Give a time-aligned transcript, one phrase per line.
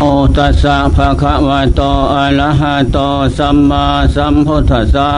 [0.00, 0.04] โอ
[0.36, 1.80] ตัสสะภะคะวะโต
[2.14, 2.98] อะระหะโต
[3.38, 5.10] สัมมาสัมพุทธัสสะ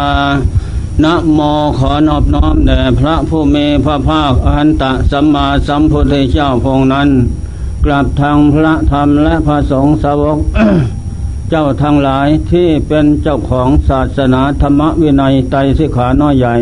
[1.05, 1.41] นะโม
[1.79, 7.09] ขอนอบน้อมแด่พระผู้มีพระภาคอันตะสัมมาสัมพุทธเจ้าพงนั้น
[7.85, 10.39] กราบทางพระธรรมและพระสงฆ์สาวก
[11.51, 16.57] เจ้าทั้งหลายที่เป็นเจ้าของศาสนาธรรมวินัยไตรสิกขาน้อยใหญ่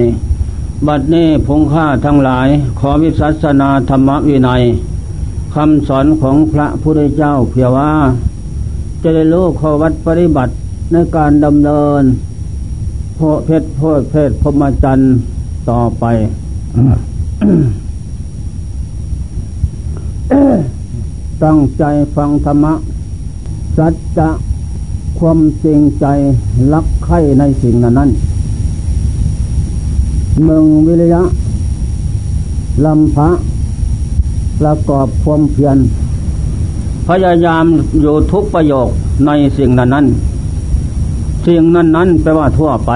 [0.86, 2.48] บัดนี้พงค่าทั้งหลาย
[2.78, 4.62] ขอวิสัสนาธรรมวินัย
[5.60, 7.90] คำสอนของพระพุทธเจ้าเพียงว่า
[9.02, 10.52] จะได้รู้ข้อวัดปฏิบัติ
[10.92, 12.02] ในการดำเนิน
[13.16, 13.80] โพเพชรโพ
[14.10, 15.08] เพศพรหมจรรย์
[15.70, 16.04] ต่อไป
[21.42, 21.84] ตั้งใจ
[22.16, 22.74] ฟังธรรมะ
[23.76, 24.28] สัจจะ
[25.18, 26.06] ความจริงใจ
[26.72, 28.10] รักใคร่ในสิ่งนั้นนั้น
[30.44, 31.22] เมืองวิริยะ
[32.84, 33.28] ลำพระ
[34.60, 35.78] ประกอบความเพียร
[37.08, 37.64] พยายาม
[38.00, 38.88] อยู่ทุกประโยค
[39.26, 40.06] ในสิ่งนั้นนั้น
[41.46, 42.92] สิ่งนั้นนั้นแปลว่าทั่วไป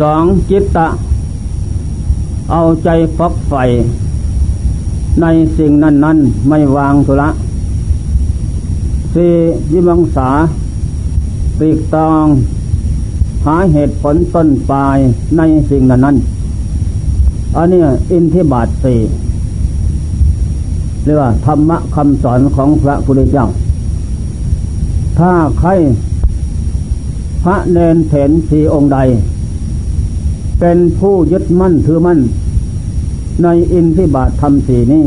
[0.00, 0.88] สองจิตตะ
[2.50, 2.88] เอาใจ
[3.18, 3.64] ฟักใฝ่
[5.20, 5.26] ใน
[5.58, 6.18] สิ่งนั้นนั้น
[6.48, 7.30] ไม่วางทุละ
[9.14, 9.32] สี่
[9.72, 10.28] ยิมังสา
[11.58, 12.24] ปีกตอง
[13.46, 14.98] หาเหตุผลต้นปลาย
[15.36, 16.16] ในสิ่งนั้นนั้น
[17.56, 17.80] อันนี้
[18.10, 18.98] อินทิบาทสี่
[21.06, 23.46] เรียกว่าธรรมะคำสอนของพระพุทธเจ้า
[25.18, 25.70] ถ้าใคร
[27.42, 28.98] พระเนนเถนสีองค์ใด
[30.60, 32.20] เป็นผู้ยึดมั่นถือมั่น
[33.42, 35.04] ในอินทิบาทธรรมสีนี้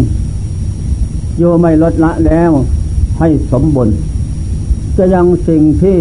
[1.38, 2.52] โยไม่ลดละแล้ว
[3.20, 3.96] ให้สมบูรณ์
[4.98, 5.98] จะยังสิ่งที่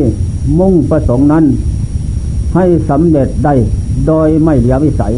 [0.59, 1.45] มุ่งประสงค์นั้น
[2.55, 3.55] ให้สำเร็จได้
[4.07, 5.13] โดยไม่เหลือวิสัย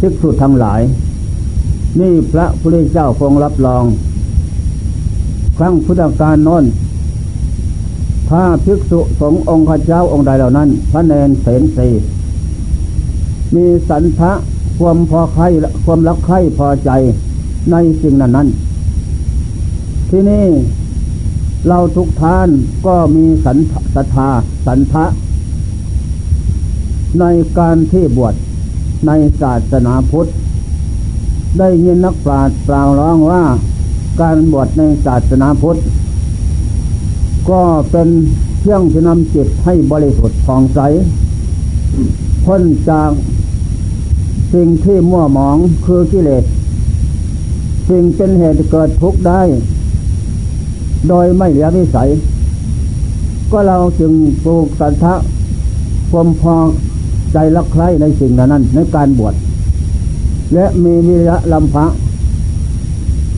[0.00, 0.80] ทิกษุดทั้งหลาย
[2.00, 3.84] นี่พระพุทธเจ้าคงรับรอง
[5.56, 6.64] ครั้งพุทธกาลน้น
[8.28, 11.88] ถ้าภิกษุสงฆ์องค์ข้าเจ้าองค์ใดเหล่านั้น พระเนนเสนสี
[13.54, 14.32] มีสันทะ
[14.78, 15.44] ความพอใคร
[15.84, 16.90] ความรักใครพอใจ
[17.70, 18.48] ในสิ่งนั้นนั้น
[20.10, 20.46] ที่นี่
[21.68, 22.48] เราทุกท่าน
[22.86, 23.58] ก็มีสัน
[23.94, 24.28] ศรัทธา
[24.66, 25.04] สันทะ
[27.20, 27.24] ใน
[27.58, 28.34] การที่บวช
[29.06, 30.28] ในศาสนาพุทธ
[31.58, 33.42] ได้ยินนักปราชญ์กล่าวร้องว่า
[34.20, 35.78] การบวชในศาสนาพุทธ
[37.50, 38.08] ก็เป็น
[38.60, 40.80] เครื่องที่นำจิตให้บริสุทธิ์ผ่องใส
[42.44, 43.10] พ้นจาก
[44.54, 46.44] สิ่งที่มั่วหมองคือกิเลส
[47.88, 49.42] สิ่งเป็นเหตุเกิดทุกข์ได้
[51.08, 52.10] โดยไม่เหลือวิสัย
[53.50, 54.12] ก็เราจึง
[54.44, 55.14] ปลูกสันทะ
[56.10, 56.56] ความพอ
[57.32, 59.34] ใจรักใคร่ในสิ่งนั้น ในการบวช
[60.54, 61.90] และมีวิริยะลำพัง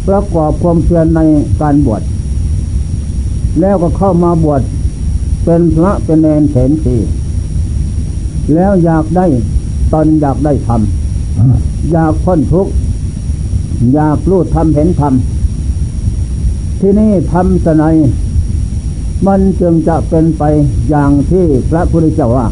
[0.07, 1.21] ประกอบความเพียรใน
[1.61, 2.03] การบวช
[3.61, 4.63] แล้วก็เข้ามาบวช
[5.45, 6.97] เป็นพระเป็นเนนเถนสี
[8.55, 9.27] แล้วอยากได้
[9.93, 12.73] ตอนอยากได้ทำอยากพ้นทุกข์
[13.95, 17.95] อยากรู้ทำเห็นทำที่นี่ทำสนัย
[19.27, 20.43] มันจึงจะเป็นไป
[20.91, 22.47] อย่างที่พระพุทธเจ้าว่า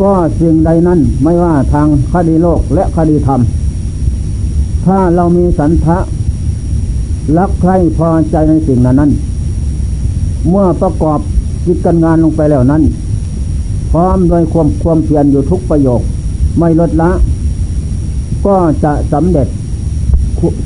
[0.00, 3.40] ก็สิ่งใดนั้นไม่ว่าทางคดีโลกและคดีธรรม
[4.86, 5.98] ถ้าเรามีสันทะ
[7.38, 9.10] รักใครพอใจในสิ่งนั้นนั้น
[10.48, 11.20] เมื่อประกอบ
[11.66, 12.82] จิตการงานลงไปแล้วนั้น
[13.90, 16.00] พร้อมโดยความความเพียรอยู่ทุกประโยค
[16.58, 17.10] ไม่ลดละ
[18.46, 19.48] ก็จะสำเร็จ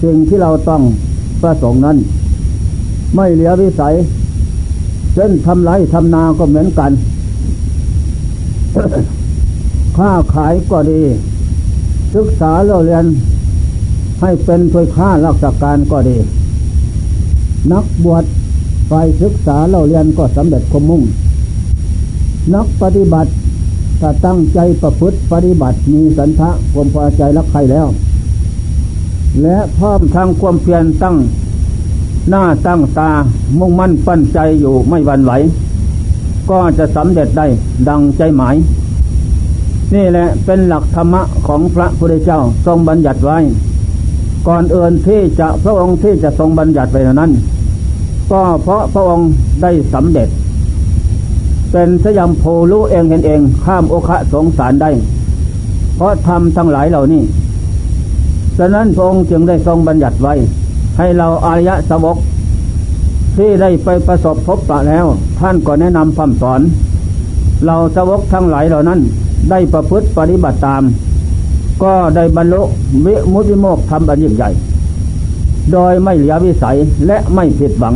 [0.02, 0.82] สิ่งที่เราต้อง
[1.42, 1.96] ประสงค์นั้น
[3.14, 3.94] ไม่เหลือวิสัย
[5.14, 6.90] เช่นทำไรทำนาก็เหมือนกัน
[9.98, 11.02] ค้าขายก็ดี
[12.14, 13.06] ศึกษาเราเรียน
[14.20, 16.16] ให้เป็นถ้วยค้ารักษาการก็ดี
[17.72, 18.24] นักบวช
[18.90, 21.02] ฝ่ายศึกษาเราเรียนก็สำเร็จคมมุ่ง
[22.54, 23.30] นักปฏิบัติ
[24.00, 27.86] ถ้าตั้งใจประพฤติปฏิบัติมีสันทะความพอใจรักใครแล้ว
[29.42, 31.16] และพร้อมทางความเพียรตั้ง
[32.30, 33.10] หน้าตั้งตา
[33.58, 35.32] มุ่งมั่นปั้นใจอยู่ไม่หวั่นไหว
[36.50, 37.46] ก็จะสำเร็จได้
[37.88, 38.56] ดังใจหมาย
[39.94, 43.38] นี่แหละเป็นหลักธรรมะของพระพุทธเจ้าทรงบัญญัติไว้
[44.48, 47.32] ก่อนเอื่นที่จะพระองค์ที่จะทรงบัญญัติไว้นั้น
[48.32, 49.28] ก็เพราะพระองค์
[49.62, 50.28] ได้สำเร็จ
[51.72, 54.90] เป็นสยามโพรู้เองเห็นเองข้ามโอคะสงสารได้
[55.96, 57.22] เพราะทำทั้งหลายเหล่านี้
[58.58, 60.34] ฉะนั้นพระองค์จึงได้ทรงบัญญัติไว้
[60.98, 62.16] ให้เราอารยะสวก
[63.36, 65.06] ที่ได้ไปประสบพบปะแล้ว
[65.40, 66.60] ท่านก็แนะนำคำสอน
[67.66, 69.00] เราสวกทั้งหลายเหล่านั้น
[69.50, 70.82] ได้ประพฤติปฏิบัติตาม
[71.82, 72.62] ก็ได้บรรลุ
[73.06, 74.50] วิมุติโมกทำอันยิ่งใหญ่
[75.72, 77.94] โดยไม่เหลือวิสัยและไม่ผิดหวัง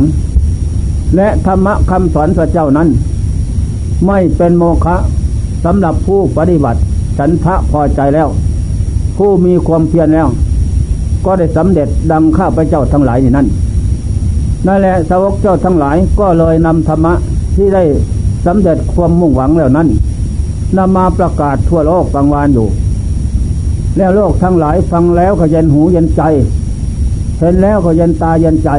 [1.15, 2.87] และธรรมะคำสอนพระเจ้านั้น
[4.07, 4.95] ไม่เป็นโมฆะ
[5.65, 6.79] สำหรับผู้ปฏิบัติ
[7.17, 8.27] ฉันทะพอใจแล้ว
[9.17, 10.27] ผู้มีความเพียรแล้ว
[11.25, 13.47] ก็ได้สำเร็จดังข้าพระเจ้าทั้งหลายนี่นั่น
[14.67, 17.13] นั่นแหละสาวกเจ้าทั้งหลายก็เลยนำธรรมะ
[17.55, 17.83] ที่ได้
[18.45, 19.87] สำเร็จความมุ่งหวังแล้วนั้น
[20.77, 22.67] นำมาประกาศทั่วโลกกลางวานอยู่
[23.97, 26.21] แล้วโลกทั้งหลายฟังแล้วก็เย็นหูเย็นใจ
[27.39, 28.69] เห็นแล้วก็เย็นตาเย็นใจ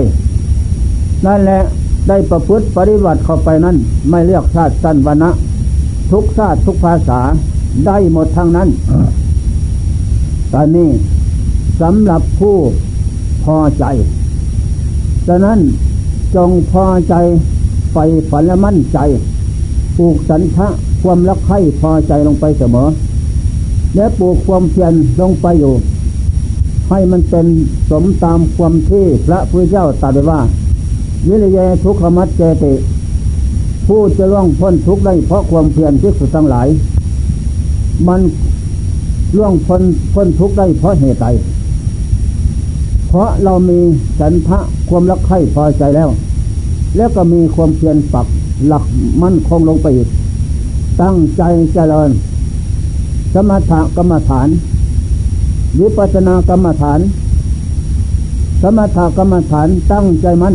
[1.26, 1.60] นั่นแหละ
[2.08, 3.76] ได้ประพฤติปฏิบัติเข้าไปนั้น
[4.10, 5.30] ไม่เลือกชาติสั้นวรรณะ
[6.10, 7.20] ทุกชาติทุกภาษา
[7.86, 8.68] ได้หมดทั้งนั้น
[10.52, 10.88] ตอนนี้
[11.80, 12.56] สำหรับผู้
[13.44, 13.84] พอใจ
[15.26, 15.58] ฉะนั้น
[16.36, 17.14] จงพอใจ
[17.94, 17.98] ไป
[18.30, 18.98] ฝันและมั่นใจ
[19.96, 20.68] ปลูกสันทะ
[21.04, 22.88] ความรักใคร่พอใจลงไปเสมอ
[23.96, 25.74] และปลูกความเพียรลงไปอยู่
[26.90, 27.46] ให้มันเป็น
[27.90, 30.40] สมตามความที่พระพุทธเจ้าตรัสไว้ว่า
[31.28, 32.72] วิริยะทุกขมัดเจติ
[33.86, 36.68] ผู้จะล่วงพ้นทุกข์ได้เพราะความเพียรที่สุดทั้งหลาย
[38.08, 38.20] มัน
[39.36, 39.82] ล่วงพ้น
[40.14, 41.26] พ้นทุกข์ได้เพราะเหตุใด
[43.08, 43.78] เพราะเรามี
[44.18, 44.58] สันทะ
[44.88, 46.08] ความรักใคร่พอใจแล้ว
[46.96, 48.26] แล้วก็มีความเพียรปัก
[48.66, 48.84] หลัก
[49.22, 50.08] มั่นคงลงไปอีก
[51.02, 51.42] ตั้งใจ
[51.74, 52.10] เจริญ
[53.34, 54.48] สมถกรรมฐาน
[55.80, 57.00] วิปัสสนากรรมฐาน
[58.62, 60.54] สมถกรรมฐานตั้งใจมั่น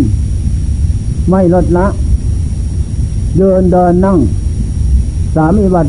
[1.29, 1.87] ไม่ลดละ
[3.37, 4.17] เดินเดินนั่ง
[5.35, 5.87] สามอิบัต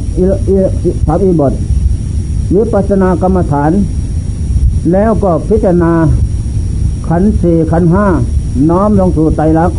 [1.06, 1.53] สามอิบท
[2.55, 3.70] วิปัสสนากรรมฐาน
[4.93, 5.93] แล้วก็พิจารณา
[7.08, 8.06] ขันสี่ขันห้า
[8.70, 9.79] น้อมลงสู่ไตรลักษณ์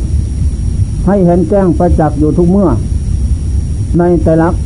[1.08, 2.70] ให้เห็นแจ้งประจักษ์อยู่ทุกเมื่อ
[4.00, 4.62] ในไตรลักษณ์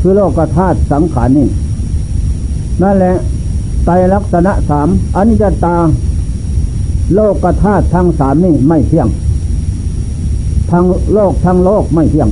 [0.00, 1.46] คือโลกธาตุสังขารนี่
[2.82, 3.12] นั่นแหละ
[3.84, 5.76] ไตรลักษณะสามอนิจจตา
[7.14, 9.08] โลกธาตุทั้งสามนี่ไม่เที่ยง
[10.70, 10.84] ทั้ง
[11.14, 12.28] โลกทั้งโลกไม่เที่ยง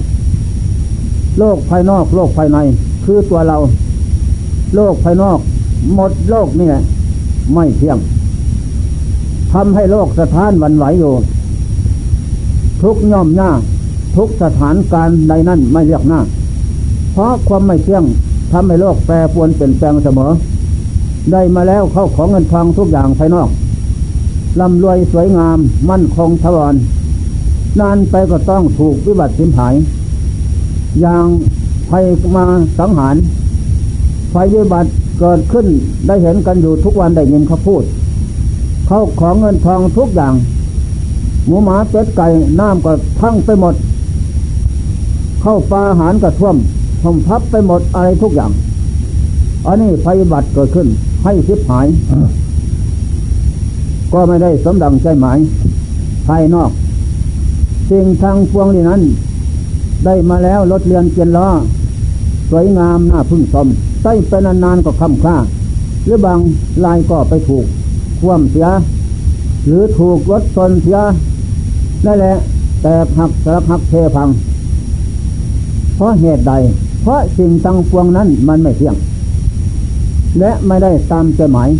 [1.38, 2.58] โลกภายนอกโลกภายใน
[3.04, 3.56] คือตัวเรา
[4.74, 5.38] โลกภายนอก
[5.94, 6.82] หมดโลกนี่แหละ
[7.54, 7.98] ไม่เที่ยง
[9.52, 11.12] ทำให้โลกสถานวันไหวอยู่
[12.82, 13.50] ทุกย่อมหน้า
[14.16, 16.20] ทุกสถานการณ์ใดนั้นไม่เรียกหน้า
[17.12, 18.04] เพราะความไม่เที่ยง
[18.52, 20.30] ทำให้โลกแปรปรวนเปลี่ยนแปลงเสมอ
[21.32, 23.48] ได้มาแล้วเข้าของเงินทองทุกอย่างภายนอก
[24.60, 25.58] ร่ำรวยสวยงาม
[25.90, 26.74] มั่นคงทวาร
[27.80, 29.74] นานไปก็ต้องถูกวิบัติสิมหาย
[31.00, 31.26] อย่าง
[31.88, 31.92] ไฟ
[32.36, 32.44] มา
[32.78, 33.16] สังหาร
[34.30, 34.90] ไฟวิบัติ
[35.20, 35.66] เกิดขึ้น
[36.06, 37.82] ได้เห็นกันอยู่ทุกวันได้ยินเขาพูด
[38.86, 40.34] เข้าของเงินทองทุกอย่าง
[41.46, 42.26] หมูหมาเป็ดไก่
[42.60, 43.74] น้ำก็ทั้งไปหมด
[45.42, 46.56] เข้าปลาอาหารก็ท่วม
[47.02, 48.52] ท่มทับไปหมดอะไรทุกอย่าง
[49.66, 50.88] อันนี้ไฟบัติเกิดขึ้น
[51.24, 51.86] ให้สิบหาย
[54.12, 55.38] ก็ไม่ได้สมดังใจหมาย
[56.26, 56.70] ภายนอก
[57.90, 59.02] สิ่งทางพวงนี้นั้น
[60.04, 61.48] ได้มาแล้วรถเรียนเกียนล้อ
[62.50, 63.66] สวยงามน่าพึ่งชม
[64.02, 65.36] ใต้ไปนานๆก็คำค่า
[66.04, 66.38] หรือบาง
[66.84, 67.64] ลายก็ไปถูก
[68.20, 68.68] คว่ำเสีย
[69.66, 70.98] หรือถูกรถชนเสีย
[72.06, 72.34] นั่นแหละ
[72.82, 74.28] แต่หักสลักหักเทพัง
[75.96, 76.52] เพราะเหตุใด
[77.02, 78.96] เพราะสิ่งตังพวงนั้นมันไม่เที่ยง
[80.38, 81.70] และไม่ได้ตามใจหมาย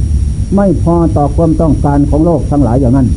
[0.57, 3.09] ไม่พอต่อความต้องการของโลกทั้งหลายอย่างนั้น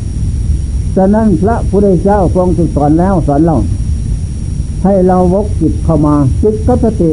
[0.96, 3.56] ฉะนั้นพระพุทธเจ้าทรงสอนแล้วสอนเรา
[4.84, 7.10] ให้เราวกจิตเข้ามาจิตกับสติ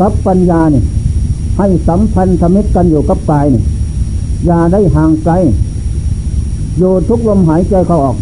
[0.00, 0.84] กับปัญญาเนี่ย
[1.58, 3.64] ให้สัมพันธมิตรกันอยู่กับกายเนี่ย
[4.46, 5.32] อย่าได้ห่างไกล
[6.78, 8.16] อยู่ทุกลมหายใจเข้าออก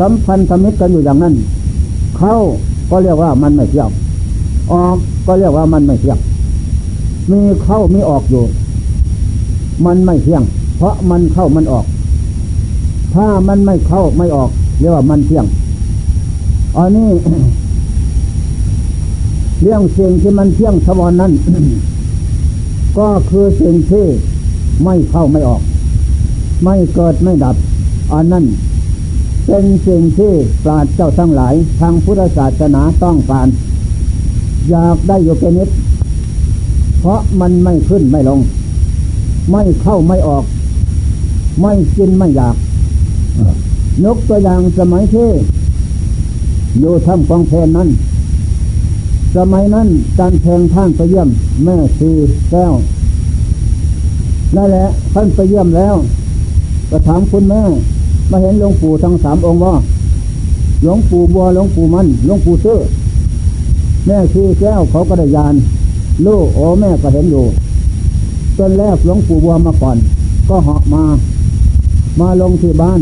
[0.00, 1.34] สัมพันธมิตรกันอยู่อย่างนั้น
[2.18, 2.34] เข้า
[2.90, 3.90] ก็เรียกว่ามันไม่เที่ยง
[4.72, 6.18] ออกก็เรียกว่ามันไม่เที่ยง
[7.30, 8.44] มีเข้ามีออกอยู่
[9.86, 10.42] มันไม่เที่ยง
[10.76, 11.84] เพราะมันเข้ามันออก
[13.14, 15.46] ถ้ามันไม่เข้าไม่ออกเรียกว่ามันเที่ยง
[16.76, 17.08] อันนี้
[19.62, 21.32] เรื่องสิ่งที่มันเที่ยงสวรนั้น
[22.98, 24.06] ก็คือสิ่งที่
[24.84, 25.62] ไม่เข้าไม่ออก
[26.64, 27.56] ไม่เกิดไม่ดับ
[28.12, 28.44] อันนั้น
[29.50, 30.32] เป็นสิ่งที่
[30.64, 33.48] ปราชญ์เจ้าทั้งหลาย ทางพุทธศาสนาต้องการ
[34.70, 35.68] อยากได้อยู่เป็นนิด
[37.00, 38.40] เพราะมันไม่ขึ้นไม่ลง
[39.52, 40.44] ไม่เข้าไม่ออก
[41.60, 42.56] ไม่กินไม่อยาก
[44.04, 45.30] ยกตัวอย่างสมัยที่
[46.78, 47.88] อยู่ทำกองเพนนั้น
[49.36, 49.88] สมัยนั้น
[50.18, 51.28] การแทงท่านไปเยี่ยม
[51.64, 52.10] แม่ชี
[52.50, 52.72] แก้ว
[54.56, 55.94] นั่นแหละท่านไปเยี่ยมแล้ว
[56.90, 57.62] ก็ถามคุณแม่
[58.30, 59.74] มาเห็นหลวงปู่ทั้งสามองค์ว่า
[60.82, 62.78] หลวงปู่บัวหลวงปู่มันหลวงปู่ซื้อ
[64.06, 65.54] แม่ชีแก้วเขาก็ได้ยาน
[66.26, 67.44] ลูกโอ้แม่ก็เห็นอยู่
[68.58, 69.96] จนแรกหลวงปู่บัวมาก่อน
[70.48, 71.04] ก็เหาะมา
[72.20, 73.00] มาลงที่บ้าน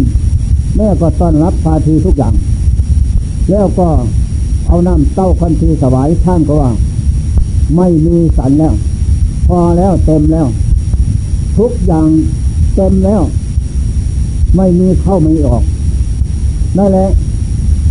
[0.76, 2.34] แม่ก็ต้อนรับพาทีทุกอย่าง
[3.50, 3.88] แล้วก็
[4.66, 6.70] เอาน้ำเต้าคันทีสวายท่านก็ว่า
[7.76, 8.74] ไม่มีสันแล้ว
[9.46, 10.46] พอแล้วเต็มแล้ว
[11.58, 12.08] ทุกอย่าง
[12.76, 13.22] เต็มแล้ว
[14.56, 15.62] ไม่มีเข้าไม่ออก
[16.78, 17.08] นั่นแหละ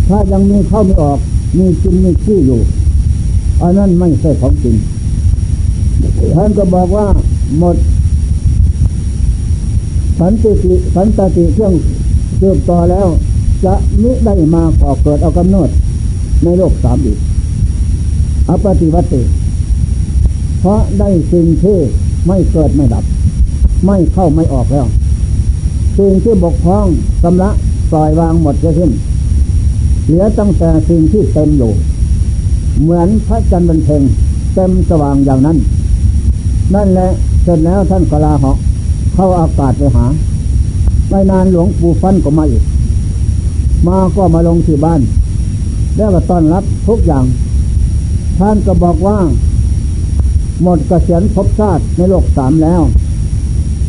[0.08, 1.18] ถ้ายังมีเข้าไม่ออก
[1.58, 2.60] มีกินมีขี้อยู่
[3.62, 4.76] อันนั้นไม่ใช่ของจริง
[6.34, 7.06] ท่านก็บอกว่า
[7.58, 7.76] หมด
[10.18, 10.52] สันติ
[10.94, 11.74] สันติเครื่อง
[12.38, 13.06] เติบต่อแล้ว
[13.64, 15.70] จะมิได้มาก่อเกิดเอากำเนิด
[16.44, 17.18] ในโลกสามอีก
[18.48, 19.22] อปฏิวัติ
[20.60, 21.78] เพราะได้สิ่งที่
[22.26, 23.04] ไม่เกิดไม่ดับ
[23.86, 24.86] ไม่เข้าไม่ออกแล้ว
[25.98, 26.86] สิ่งที่บกพร่อง
[27.22, 27.50] สำละ
[27.90, 28.90] ปล่อยวางหมดจะสิ้น
[30.06, 31.72] เหลือตั้งแต่สิ่งที่เต็มอยู่
[32.82, 34.02] เหมือนพระจันทร์บนเพ็ง
[34.54, 35.56] เต็มสว่างอย่างนั้น
[36.74, 37.08] นั่นแหละ
[37.42, 38.56] เสร็จแล้วท่านกลาเหาะ
[39.14, 40.06] เข้าอากาศไปหา
[41.08, 42.64] ไม่นานหลวงปู่ฟันก็มาอีก
[43.86, 45.00] มาก็มาลงที่บ้าน
[45.96, 47.24] แล้วก็ต้อนรับทุกอย่าง
[48.38, 49.18] ท่านก็บอกว่า
[50.62, 52.82] หมดกเกษียณภพชาติในโลกสามแล้ว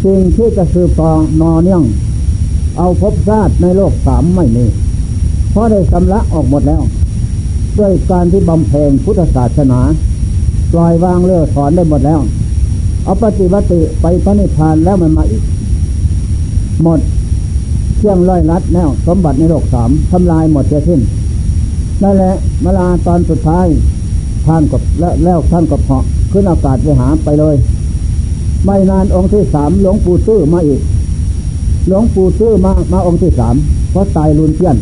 [0.03, 1.11] สิ่งที่จะสืบต่อ
[1.41, 1.83] นอเนื่อง
[2.77, 4.65] เอาภพชาติในโลกสามไม่มี
[5.51, 6.81] เพราะได้สำละออกหมดแล้ว
[7.79, 9.79] ด้วยการที่บำเพ็ญพุทธศาสนา
[10.73, 12.19] ปล่อยวางเลื่อถอนได้หมดแล้ว
[13.03, 15.43] เอาปฏิวัติไปพระนิพพานแล้วมันมาอีก
[16.83, 16.99] หมด
[17.97, 21.01] เครื่องร้อยลัดแนวสมบัติในโลกสามทำลายหมดเสียสิ้น
[22.03, 23.65] นั่นแหละเวลาตอนสุดท้าย
[24.45, 27.55] ท่านกับแล้วแล้วท่านกับเหาะขึ้นอากาศไปหาไปเลย
[28.67, 30.81] ไม่นานองค์ที่สามหลวงปู่ตื้อมาอีก
[31.87, 33.55] หลวงปู่ตื้อมามาองค์ที่สาม
[33.91, 34.77] เพราะตายลุนเพี้ยน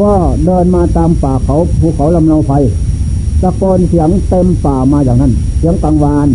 [0.00, 0.12] ก็
[0.44, 2.52] เดินมาตามป่าเขาภูเขาลำนาไฟ
[3.42, 6.28] ตะโกนเสียงเต็มป่ามาอย่างนั้น เสียงกังวาน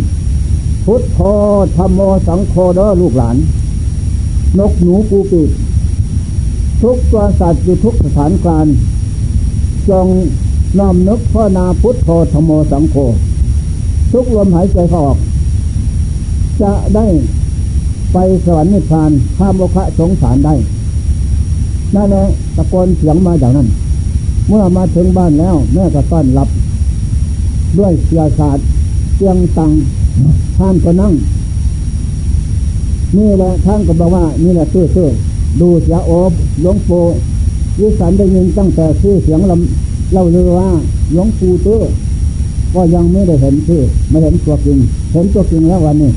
[0.85, 1.19] พุทโธ
[1.77, 3.35] ธรรมโมสังโฆเด้อลูกหลาน
[4.59, 5.49] นกหนูปูปีก
[6.81, 8.65] ทุกตัวสัตว์อยู่ทุกสถานการ
[9.89, 10.07] จง
[10.79, 12.95] น้อมนึกพ่อนาพุทโธธรรมโมสังโฆ
[14.11, 15.17] ทุกลมหายใจเข้าออก
[16.61, 17.05] จะได้
[18.13, 20.55] ไปสวรรค์นิพพานข้ามโลกะสงสารได้
[21.95, 22.23] นั่นแหละ
[22.55, 23.67] ตะโกนเสียงมาอย่างนั้น
[24.47, 26.49] เมื่อมาถึงบ้านแล้ว แม่ก็ต้อนรับ
[27.77, 28.65] ด้วยเสียศาสตร์
[29.15, 29.71] เตียงตัง
[30.57, 31.13] ท่านก็นั่ง
[33.17, 35.09] นี่แหละท่านก็บอกว่า นี่แหละชื่อชื่อ
[35.61, 36.31] ดูเสียโอบ
[36.61, 37.03] หลวงปู่
[37.79, 40.69] วิสันได้ยินตั้งแต่ชื่อเสียงลำเล่าเลยว่า
[41.13, 41.81] หลวงปู่ตื้อ
[42.73, 44.77] ก็ยังไม่ได้เห็นชื่อไม่เห็นตัวจริง
[45.13, 46.11] เห็นตัวจริงแล้ววันนี้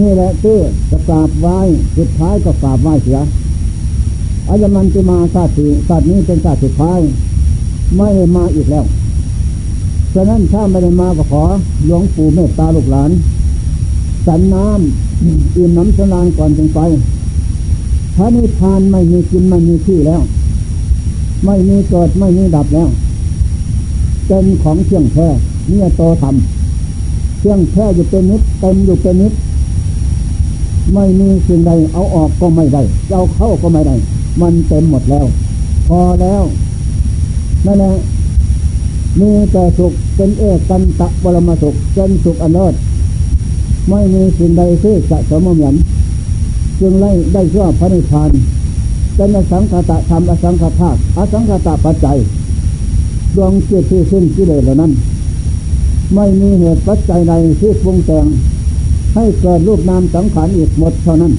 [0.00, 0.58] นี่แหละชื่อ
[0.90, 1.58] จะกราบไหว้
[1.98, 3.18] สุดท้ายก็กราบไหว้เสีย
[4.48, 7.00] อายมันจะมาชาติชาตินี้เป็นชาติสุดท้าย
[7.96, 8.84] ไม่มาอีกแล้ว
[10.14, 11.42] ฉะนั้นถ้าไม่ได้มาก็ขอ
[11.86, 13.10] หลวงปู่เมตตาลูกหลาน
[14.26, 16.80] สันน้ำอิ่มน้ำสลานก่อนจึงไป
[18.16, 20.22] พระนิพพานไม่มีกินไม่มีที่แล้ว
[21.44, 22.88] ไม่มีเกิดไม่มีดับแล้ว
[24.26, 25.28] เป็นของเที่ยงแท้
[25.68, 29.32] เนี่ยโตทำเที่ยงแท้อยู่เป็นนิดเต็มอยู่เป็นนิด
[30.94, 33.96] ไม่มีสิ่งใดเอาออกก็ไม่ได้เอาเข้าก็ไม่ได้
[34.40, 35.26] มันเต็มหมดแล้ว
[35.88, 36.42] พอแล้ว
[37.66, 37.92] นั่นแหละ
[39.20, 42.74] มีแต่สุขเป็นเอกกันตะบรมสุขเป็นสุขอันเลิศ
[43.90, 45.74] ไม่มีสิ่งใดที่จะสมเหมือน
[46.80, 48.30] จึงไล่ได้ชื่อพระนิพพาน
[49.16, 52.18] เป็นอสังขตะธรรมอสังขตาอสังขตะปัจจัย
[53.36, 54.92] ดวงจิตที่สิ้นกิเลสเหล่านั้น
[56.14, 58.26] ไม่มีเหตุปัจจัยใดที่ปรุงแต่ง
[59.16, 61.32] ให้เกิดรูปนามสังขารอีกหมดเท่านั้น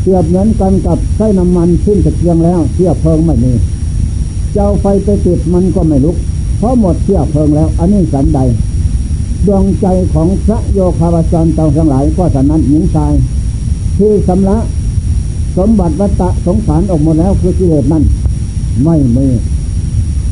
[0.00, 3.52] เทียบเหมือนกันกับใช้น้ำมันขึ้นตะเกียงแล้วเทียบเพลิงไม่มี
[4.54, 6.16] เจ้าไฟไปติดมันก็ไม่ลุก
[6.58, 8.40] เพราะหมดเชื่อเพลิงแล้ว อันนี้สันใด
[9.46, 13.12] ดวงใจของพระโยคาวจรเต่าทั้งหลายก็สันนั้นหญิงชาย
[13.98, 14.56] ที่สำละ
[15.56, 18.04] สมบัติวัตตะสงสารออกหมดแล้วคือกิเลสนั้น
[18.84, 19.26] ไม่มี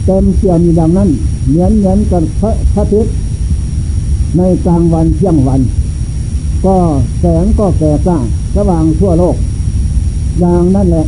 [0.04, 1.08] เต็มเสียมอย่างนั้น
[1.48, 3.06] เหมือนเหมือนกับพระพระทิต
[4.36, 5.60] ในกลางวันเที่ยงวัน
[6.64, 6.76] ก็
[7.20, 8.18] แสงก็แก่กล้า
[8.54, 9.36] สว่างทั่วโลก
[10.40, 11.06] อย่างนั้นแหละ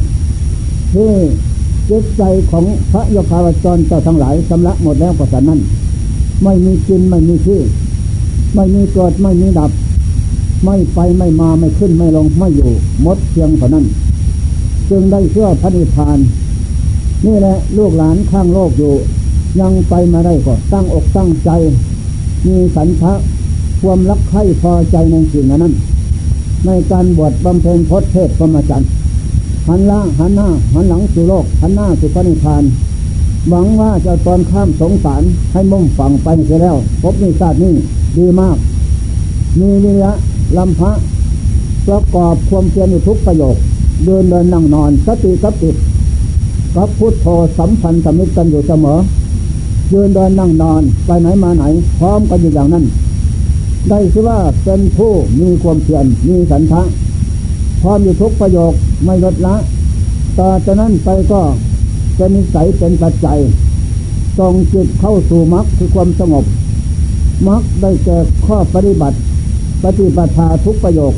[0.94, 1.12] ที่
[1.88, 5.60] จิตใจของพระโยคาวจรเจ้าทั้งหลายสำลักหมดแล้วก็แต่นั้น
[6.42, 7.62] ไม่มีกินไม่มีชื่อ
[8.54, 9.70] ไม่มีเกิดไม่มีดับ
[10.64, 12.70] ไม่ไปไม่มาไม่ขึ้นไม่ลงไม่อยู่
[13.04, 13.84] มดเพียงเท่านั้น
[14.90, 16.18] จึงได้เชื่อพระนิพพาน
[17.26, 18.92] นี่แหละลูกหลานข้างโลกอยู่
[19.60, 21.50] ยังไปมาได้ก็ตั้งอกตั้งใจ
[22.46, 23.12] มีสันทะ
[23.80, 25.74] ความรักใคร่พอใจในสิ่งนั้น
[26.66, 28.88] ในการบวชบำเพ็ญพจเทศพรหมจรรย์
[29.68, 32.62] หันล่างหันหน้าหันหลังสู่โลกหันหน้าสู่พระนิพพาน
[33.48, 37.74] หวังว่าจะตอนข้ามสงสารให้มุ่งฝั่งไปเสียแล้ว พบนิสัตนี้
[38.16, 38.56] ดีมาก
[39.58, 40.12] มีวิริยะ
[40.56, 40.90] ลำพะ
[41.86, 43.56] ประกอบความเพียรอยู่ทุกประโยค
[44.04, 45.76] เดินเดินนั่งนอนสติกับจิต
[46.76, 47.26] กับพุทโธ
[47.58, 48.98] สัมพันธ์สมิตกันอยู่เสมอ
[49.92, 51.64] ยืนเดินนั่งนอนไปไหนมาไหน
[51.98, 52.84] พร้อมกันอยู่อย่างนั้น
[53.90, 56.82] ได้ชื่อว่าเป็นผู้มีความเพียรมีสันทะ
[57.82, 58.72] พร้อมอยู่ทุกประโยค
[59.04, 59.54] ไม่ลดละ
[60.38, 61.40] ต่อจากนั้นไปก็
[62.16, 63.38] เป็นนิสัยเป็นปัจจัย
[64.38, 66.44] ทรงจิตเข้าสู่มรรคคือความสงบ
[67.48, 68.16] มรรคได้แก่
[68.46, 69.16] ข้อปฏิบัติ
[69.84, 70.32] ปฏิบัติ
[70.64, 71.12] ทุกประโยค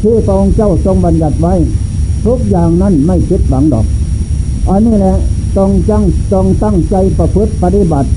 [0.00, 1.54] ที่พระองค์เจ้าทรงบัญญัติไว้
[2.26, 3.86] ทุกอย่างนั้นไม่คิดหวังดอก
[4.68, 5.16] อันนี้แหละ
[5.56, 6.02] จงจัง
[6.32, 8.08] จงตั้งใจประพฤติปฏิบัติ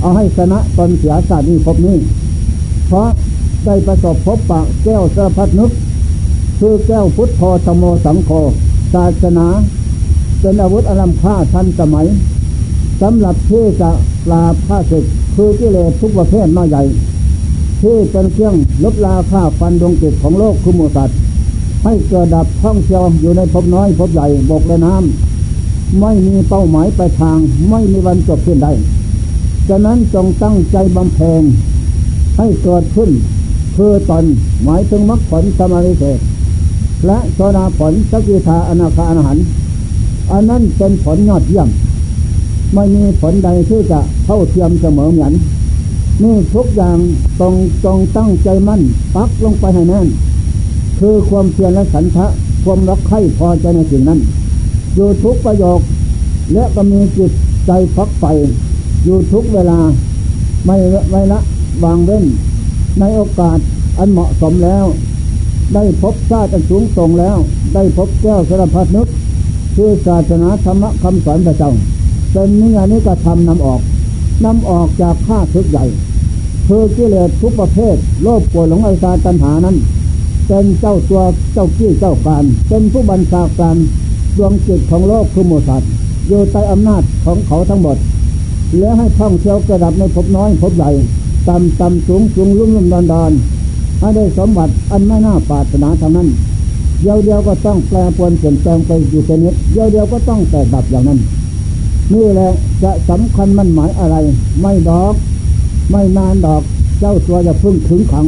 [0.00, 1.96] เอาให้ชนะตนเสียสานี้พบนี้
[2.86, 3.08] เพราะ
[3.64, 5.70] ได้ประสบพบปะแก้วสะพัดนึก
[6.58, 8.30] คือแก้วพุทธโธธโมสังโฆ
[8.94, 9.46] ศาสนา
[10.40, 12.06] เป็นอาวุธอลัมค่าทันสมัย
[13.02, 13.90] สำหรับที่จะ
[14.26, 16.82] ปราบข้าศึกคือกิเลสทุกประเภทน้อยใหญ่
[17.82, 21.18] ที่เป็นเครื่องลบลาค่าฟันดวงจิตของโลกคุมูสัตว์
[21.84, 27.38] ให้เกิดดับท่องเที่ยวอยู่ในภพน้อยภพใหญ่บกและน้ำไม่มีเป้าหมายปลายทาง
[27.70, 28.72] ไม่มีวันจบสิ้นได้
[29.68, 31.42] ฉะนั้นจงตั้งใจบำเพ็ญ
[32.36, 33.10] ให้เกิดขึ้น
[33.76, 34.24] คือตน
[34.64, 36.18] หมายถึงมรรคผลสมาธิเศษ
[37.06, 39.38] และโซดาผลสกิทาอนาคาอาหัน
[40.32, 41.68] อันนั้นเป็นผลยอดเยี่ยม
[42.74, 45.32] ไม่มีผลใดที่จะเท่าเทียมเสมอเหมือน
[46.22, 46.98] นี่ทุกอย่าง
[47.40, 48.80] ตรงตรงตั้งใจมั่น
[49.14, 50.06] ปักลงไปให้แน่น
[50.98, 52.26] คือความเพียรและสันทะ
[52.64, 54.20] ความรักใคร่พอใจในสิ่งนั้น
[54.94, 55.80] อยู่ทุกประโยค
[56.52, 57.32] และก็มีจิต
[57.66, 58.26] ใจพักไป
[59.04, 59.78] อยู่ทุกเวลา
[60.66, 60.76] ไม่
[61.10, 61.40] ไม่ละ
[61.84, 62.24] วางเว้น
[63.00, 63.58] ในโอกาส
[63.98, 64.84] อันเหมาะสมแล้ว
[65.74, 67.36] ได้พบชาติอันสูงส่งแล้ว
[67.74, 69.08] ได้พบแก้วสารพัดนึก
[69.76, 71.72] คือศาสนาธรรมคำสอนพระเจ้า
[72.32, 73.80] เป็นนิยานิกระทำนำออก
[74.44, 75.84] นำออกจากข้าศึกใหญ่
[76.68, 79.76] คือกิเลสทุกประเภท โลภโกรธหลงไอซาตัณหานั้น
[80.46, 83.76] เป็นเจ้าตัวเจ้าขี้เจ้าการ เป็นผู้บัญชาการ
[84.36, 85.82] ดวงจิตของโลกคือโมสัต
[86.28, 87.96] อยู่ใต้อำนาจของเขาทั้งหมด
[88.78, 90.90] และให้ท่องเที่ยวกระดับในภพน้อยภพใหญ่
[91.48, 93.32] ต่ำต่ำสูงสูงลุ่มลุ่มดอนดอน
[93.98, 96.28] ให้ได้สมบัติอันไม่น่าปรารถนาทางนั้น
[97.00, 101.18] เดียวเดียวก็ต้องแปลปวนเปลี่ยนแปลงไปอยู่เป็นนิดเดียวเดียวก็ต้องแตกดับอย่างนั้น
[102.12, 102.48] นี่แหละ
[102.82, 104.16] จะสำคัญมันหมายอะไร
[104.60, 105.14] ไม่ดอก
[105.90, 106.62] ไม่นานดอก
[107.00, 108.26] เจ้าตัวจะพึ่งถึงขัง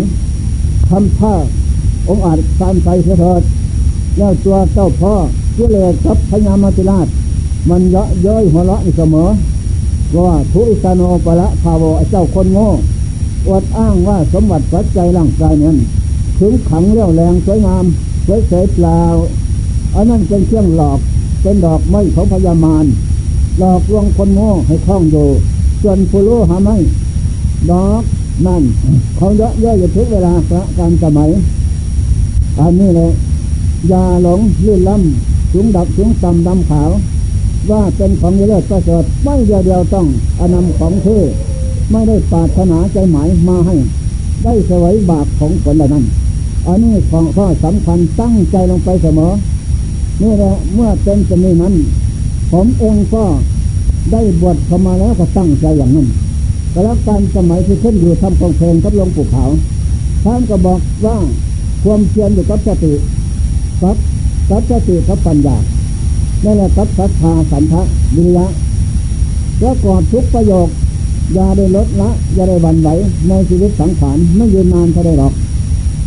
[0.89, 1.35] ทำท่า
[2.09, 3.43] องอาจสารใส่เถิด
[4.19, 5.13] แล้วตัวเจ้าพ่อ
[5.55, 7.07] เจเลกับพญามาติราช
[7.71, 9.29] มันเยอะเย้ยหัวเราะเสมอ
[10.17, 12.69] ว่าทุอิสานโปละภาวเจ้าคนโง่
[13.47, 15.77] อวดอ้างว่าสมบัติปัจจัยร่างกายนั้น
[16.39, 17.85] ถึงขังเลี้ยวแรงสวยงาม
[18.27, 19.03] สวยเสยเปล่า
[19.95, 20.99] อันนั้นเป็นเครื่องหลอก
[21.43, 22.87] เป็นดอกไม้ของพญามาร
[23.59, 25.29] หลอกลวงคนโง่ให้คล้องอยู่
[25.85, 26.77] จนผู้รู้หาไม่
[27.71, 28.03] ดอก
[28.47, 28.63] นั่น
[29.17, 31.31] เขาเยอะเยอะอยู่ทุกเวลาพระการสมัย
[32.61, 33.11] อันนี้เลย
[33.93, 36.91] ยาหลงลื่นล้ำสูงดับสูงต่ำดำขาว
[37.71, 40.07] ว่าเป็นของเลิศประเสริฐไม่เดียวเดียวต้อง
[40.41, 41.21] อนำของเท่
[41.91, 43.77] ไม่ได้ปาถนาใจหมายมาให้
[44.45, 46.05] ได้สวยบาปของผลเหล่านั้น
[46.67, 49.31] อันนี้ของข้อสำคัญตั้งใจลงไปเสมอ
[50.23, 51.75] นี่แหละเมื่อเป็นจะมีนั้น
[52.53, 53.25] ผมเองก็
[54.13, 56.09] ได้บวชเข้ามาแล้วก็ตั้งใจอย่างนั้น
[56.73, 59.51] ก็แล้วการสมัยที่ขึ้นอยู่ทำกองเพลงกับลงปู่ขาว
[60.25, 61.17] ท่านก็บอกว่า
[61.83, 62.93] ความเพียรอยู่กับสติ
[63.83, 63.97] กับ
[64.51, 65.57] กับสติกับปัญญา
[66.45, 67.83] นั่นแหละกับศรัทธาสันทะ
[68.15, 68.47] วิริยะ
[69.61, 70.69] แล้วกอดทุกประโยค
[71.35, 72.89] อย่าได้ลดละอย่าได้วันไหว
[73.29, 75.33] ในชีวิตสังขารไม่ยืนนานเท่าไรหรอก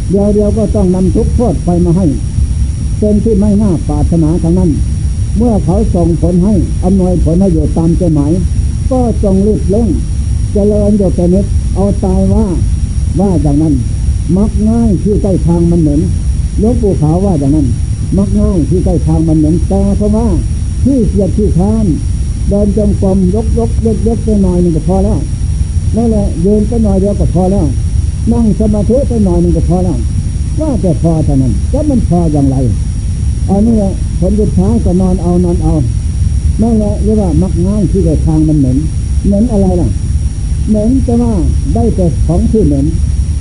[0.09, 2.05] เดียวเดียวก็ต้องนำทุกข์โทษไปมาให้
[2.99, 4.69] เป็นที่ไม่น่าปรารถนาทางนั้น
[5.37, 6.53] เมื่อเขาส่งผลให้
[6.83, 8.31] อำนวยผลให้อยู่ตามใจหมาย
[8.91, 9.89] ก็จงรีบเร่ง
[10.53, 12.45] เจริญโยกนิดเอาตายว่า
[13.19, 13.73] ว่าอย่างนั้น
[14.37, 16.01] มักง่ายที่ใกล้ทางมันเหม็น
[16.63, 17.67] ยกปูเขาวว่าอย่างนั้น
[18.17, 20.27] มักง่ายที่ใกล้ทางมันเหม็นแต่เพราะว่า
[20.83, 21.85] ที่เสียดที่ค้าน
[22.51, 25.19] เดินจมกลมยกยกยกยกไปหน่อยหนึ่งก็พอแล้ว
[25.95, 27.65] นั่นแหละยืนไปหน่อยเดียวก็พอแล้ว
[28.31, 29.97] นั่งสมาธิไปหน่อยหนึ่งก็พอแล้ว
[30.59, 32.57] ว่าแต่พอเท่านั้นจะมันพออย่างไร
[33.49, 33.75] อันนี้
[34.19, 35.73] ผลสุดท้ายก็นอนเอานอนเอา
[36.61, 38.77] นั่นแหละเรียกว่ามักง่ายที่เกิดทางมันเหม็น
[39.27, 39.89] เหม็นอะไรล่ะ
[40.69, 41.33] เหม็นจะว่า
[41.73, 42.85] ได้แต่ของที่เหม็น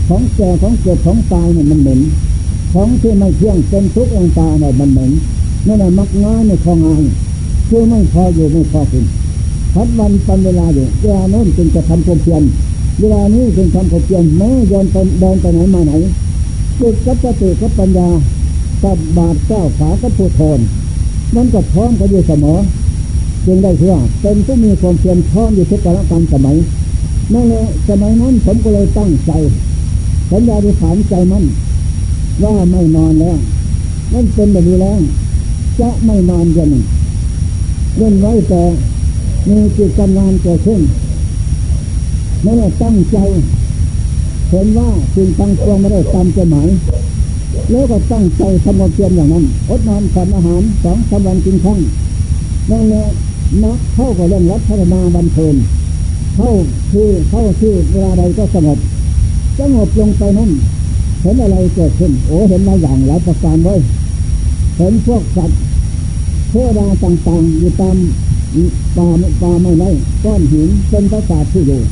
[0.09, 2.01] ของแก่ของเกิดของตายเนี่ยมันเหม็น
[2.73, 5.13] ของที่ไม่เที่ยงเป็นทุกข์องตาเนี่ยมันเหม็น
[5.67, 7.03] นั่นแหละมักง่ายในคลองอาย
[7.73, 9.05] คือไม่พออยู่ไม่พอกิน
[9.75, 12.43] พัดวันปันเวลาอยู่เวลาโน้นจึงจะทำความเพียร
[13.01, 15.93] เวลานี้จึงทำความเพียรแม้เดินไปเดินไปไหนมาไหน
[16.81, 18.09] จิตกับสติกับปัญญา
[18.85, 20.59] กับบาดเจ้าขากับผู้ทน
[21.35, 22.59] นั่นก็พร้อมกันอยู่เสมอ
[23.47, 26.57] จึงได้เชื่อเป็นผู้มีความเพียรพร้อมอยู่ทุกกาลการสมัย
[27.35, 29.33] นั่นแหละสมัยนั้นผมก็เลยตั้งใจ
[30.31, 31.45] สัญญาดิฐานใจมั่น
[32.43, 33.39] ว่าไม่นอนแล้ว
[34.13, 35.01] นั่นเป็นแบบนี้แล้ว
[35.81, 36.69] จะไม่นอนกัน
[37.97, 38.63] เล่นไว้แต่
[39.49, 40.81] มีจิตกำลังเกิดขึ้น
[42.43, 43.17] ไม่ได้ตั้งใจ
[44.51, 46.69] เห็นว่าสิ่งตั้งตัวไม่ได้ตามใจหมาย
[47.71, 51.79] แล้วก็ตั้งใจทำความเพียรอย่างนั้นอดนอนฉันอาหารสองสามวันกินครั้ง
[52.71, 53.05] นั่นแหละ
[53.63, 55.55] นักเข้ากับเรื่องรัฐนาบันเทิง
[56.37, 56.51] เข้า
[56.93, 58.79] ที่เข้าที่เวลาใดก็สงบ
[59.59, 60.51] สงบลงไปนั่น
[61.23, 63.81] เห็นอะไรเกิดขึ้น โอ้เห็นหลายอย่างหลายประการเลย
[64.79, 65.59] เห็นพวกสัตว์
[66.51, 67.97] เทวดาต่างๆอยู่ตาม
[68.97, 69.09] ป่า
[69.43, 69.85] ป่าไม่ไร
[70.25, 71.83] ก้อนหินเป็นพระศาสตร์ที่อยู่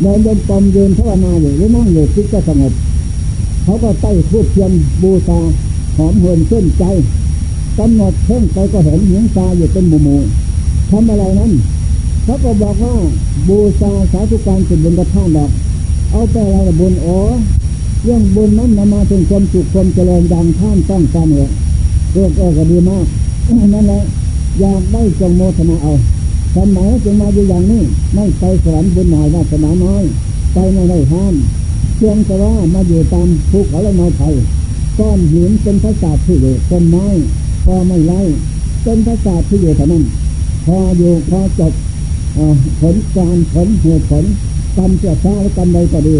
[0.00, 2.72] เดินเดินปมยืนภาวนาอยู่หรือนั่งอยู่คิดก็สงบ
[3.64, 5.40] เขาก็ใต้ทูบเทียนบูชา
[5.96, 6.84] หอมเหินเส้นใจ
[7.78, 10.20] กำหนดเพ่งไปก็เห็นหิงตาอยู่เป็นหมู่หมู่
[10.90, 11.52] ทำอะไรนั้น
[12.24, 12.94] เขาก็บอกว่า
[13.48, 15.50] บูชาสาธุการเป็นบุญกระท่านดอก
[16.10, 17.18] เอาไปอะไรบุญอ๋อ
[18.04, 21.52] เรื่องบุญนั้นนำมาถึงความสุขความเจริญดังท่านต้องการเหตุ
[22.12, 23.06] เรื่องก็ดีมาก
[23.58, 24.02] นั่นแหละ
[24.60, 25.92] อยากได้จงโมทนาเอา
[26.54, 27.82] ทำไมจึงมาอยู่อย่างนี้
[28.14, 30.04] ไม่ไปสวรรค์บุญหน่อยวาสนาน้อย
[30.52, 31.34] ไปไม่ได้ห้าม
[31.96, 34.28] เพียงแต่ว่ามาอยู่ตามภูเขาและไม้ไผ่
[34.98, 37.06] ก้อนหินเป็นพระศาสตร์ที่อยู่ต้นไม้
[37.64, 38.20] พอไม่ไล่
[38.82, 40.04] เป็นพระศาสตร์ที่อยู่เท่านั้น
[40.66, 41.72] พออยู่พอจบ
[42.80, 44.24] ผลการผลเหตุผล
[44.76, 46.16] กรรมเจ้าช้าและกรรมใดก็ดี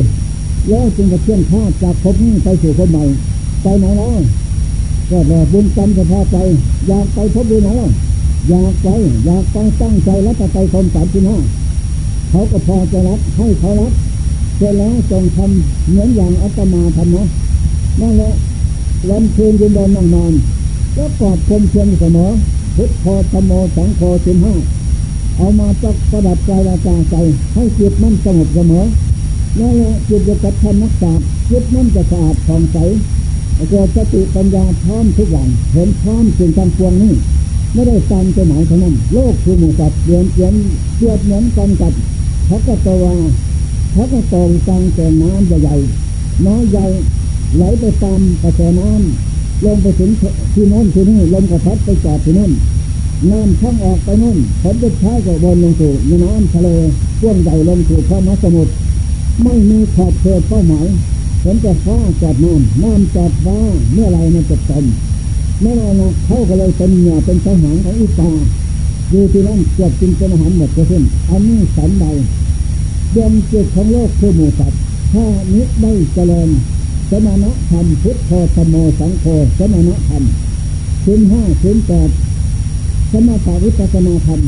[0.68, 3.04] แล้วจึงจะเชื่อมข้าจากภพนี้ไปสู่ภพใหม่
[3.62, 4.20] ไปไหนแล้ว
[5.10, 6.36] ก็แล้บุญกรรมจะพาใจ
[6.88, 7.90] อยากไปพบดูไหนแล้ว
[8.48, 8.88] อยากไป
[9.24, 11.38] อยากไปตั้งใจแล้วจะไปคมสามสิบห้า
[12.30, 13.92] เขาก็พอจะรับให้เขารับ
[14.56, 17.26] เสร็จแล้วจงทำเหมือนอย่างอัตมาทำนะ
[18.00, 18.32] นั่นแหละ
[19.10, 20.32] ลำคืนยืนเดินนั่งนอน
[20.96, 22.30] ก็ปลอดคมเพียงเสมอ
[22.76, 24.54] พุทธโธธโมสังโฆสิบห้า
[25.36, 27.16] เอามาจักประดับใจราจาใจ
[27.54, 28.84] ให้จิตมั่นสงบเสมอ
[29.58, 31.12] นั่นแหละจิตจะกัดทำนักษา
[31.50, 32.76] จิตมั่นจะสะอาดผ่องใส
[33.68, 37.12] เกิดสติปัญญาพร้อมทุกอย่าง เห็นพร้อมสิ่งทั้งปวงนี้
[37.74, 40.54] ไม่ได้ตามใจหมายเท่านั้น โลกคือหมู่สัตว์เปลี่ยนเปลี่ยน
[40.96, 41.92] เปลี่ยนเหมือนกันกับ
[42.48, 43.14] พระกตวา
[43.94, 46.86] พระกตงกลางแต่น้ำใหญ่ๆน้อยใหญ่
[47.56, 50.10] ไหลไปตามกระแสน้ำลงไปถึง
[50.54, 52.52] ที่โน้นที่นี่ลมกระพัดไปจอดที่โน้น
[53.30, 55.92] น้ำช่องออกไปโน้นผลจะใช้กับวนลงสู่
[56.24, 56.68] น้ำทะเล
[57.20, 58.72] พ่วงใหญ่ลงสู่พระมหาสมุทร
[59.42, 60.86] ไม่มีขอบเขตเป้าหมาย
[61.42, 63.56] เห็นแต่ฟ้าจอดน้ำน้ำจอดฟ้า
[63.92, 64.84] เมื่อไรมันจะจม
[65.60, 68.30] ไม่นานนะเขาก็เลยเป็นเหยื่อเป็นสหางของอิสา
[69.10, 72.04] อยู่ที่นั่นเกิดกินเป็นอาหารหมดก็ขึ้นอันนี้สันใด
[73.14, 74.78] ดิมเกิดของโลกคือหมูสัตว์
[75.12, 76.48] ถ้านิได้เจริญ
[77.10, 79.24] สมณธรรมพุทธธรรมโมสังโฆ
[79.58, 80.22] สมณธรรม
[81.04, 82.10] สิ้นห้าสิ้นแปด
[83.12, 84.40] สมถาวิปัสนาธรรม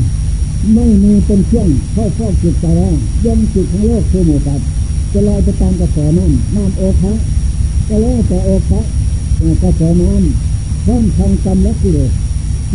[0.73, 2.93] ไม่มีเป็นเครื่องเข้าเข้าจิตใจแล้ว
[3.25, 4.67] ย่อมจิตของโลกคือหมูสัตว์
[5.13, 7.13] จะลอยไปตามกระแสน้ำน้ำโอคะ
[7.87, 8.81] ก็แล้วแต่โอคะ
[9.63, 12.11] กระแสน้ำพ้นทางกรรมและกิเลส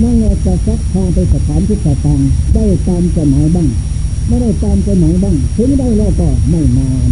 [0.03, 3.69] นั่นแหละจะซักพาไปสถานที่ต่างๆได้ตามใจหมายบ้าง
[4.29, 7.11] ไม่ได้ตามใจหมายบ้างถึงได้แล้วก็ไม่นาน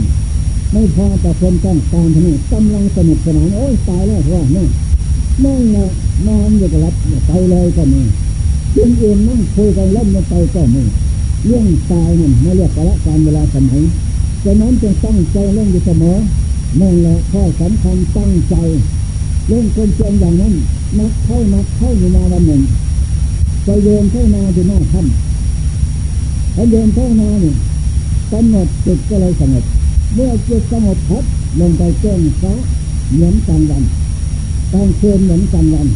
[0.73, 4.67] ไม่พอแต่คนต้องการท่านี้กำลังสนุกสนานโอ้ยตายแล้วว่านี่
[5.45, 5.87] นั่งแหละ
[6.27, 6.95] นอนอยู่กับรับ
[7.27, 8.03] ไปเลยก็มี
[8.73, 10.83] เรื่องอื่นนั่งคุยกันเล่นไปก็มี
[11.47, 13.81] เรื่องตายนั่นไม่เรียกกละการเวลาสมัย
[14.49, 16.17] ฉะนั้นจึงตั้งใจเล่นอยู่เสมอ
[16.81, 18.55] นั่นแหละข้อสำคัญตั้งใจ
[19.49, 20.55] เล่นคนเชียงอย่างนั้น
[20.99, 22.63] นักเข้านักเข้าอยู่มาวันหนึ่ง
[23.67, 27.55] จะเดินเข้ามาที่หน้าถ้ำพอเดินเข้ามาเนี่ย
[28.33, 29.65] กำหนดจิตก็เลยสงบ
[30.15, 31.25] เมื่อจิตสงบพัด
[31.61, 32.53] ลงไปเจ้งฟ้า
[33.15, 33.83] เหมือนกันวัน
[34.73, 35.89] กลางคืนเหมือนกันวัน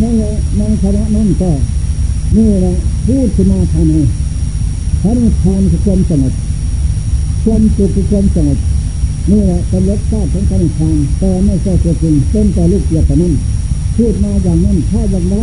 [0.00, 1.50] นั่นแหละในคณะนั้นก็
[2.36, 2.74] นี่แหละ
[3.06, 4.02] พูดขึ้นมาทำให้
[5.02, 6.34] พระนิพพานคือความสงบ
[7.44, 8.58] ความสุขคือความสงบ
[9.30, 13.34] นี่แหละเป็นรสชาติของพระนิพพานแต่ไม่ใช่ตัวจริงเป็นแต่ลูกเกียรตินั้น
[13.96, 15.34] พูดมาอย่างนั้นถ้าอย่างไร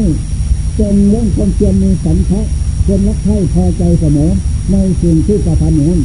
[0.80, 2.42] จงเรื่องความเพียรมีสันทะ
[2.86, 4.32] ควรรักใคร่พอใจเสมอ
[4.72, 6.02] ในสิ่งที่กระทำอย่างนั้น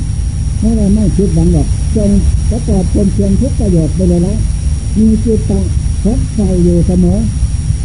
[0.61, 2.11] ไม่ได้ไม่คิดหวังหรอกจง
[2.51, 4.35] ประกอบความเพียรทุกประโยชน์ไปเลยละ
[4.99, 5.61] มีจิตตะ
[6.07, 7.19] รักใส่อยู่เสมอ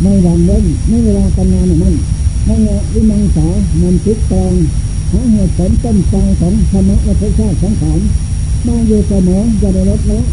[0.01, 1.95] ไม่หวังเล่นไม่เวลาทำงานอย่งนั้น
[2.47, 3.47] นั่นแหละวิมังสา
[3.81, 4.53] มันคิดตอง
[5.11, 7.99] หาเหตุผลต้นตอของธรรมะและพระชาติสังขาร
[8.67, 10.23] มาอยู่เสมอจะได้ลดแล้ว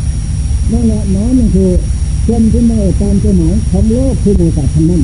[0.72, 1.70] นั่นแหละน้ำมันคือ
[2.26, 5.02] คนที่ไม่ตามใจหมายของโลกคือหมู่สัตว์ทั้งนั้น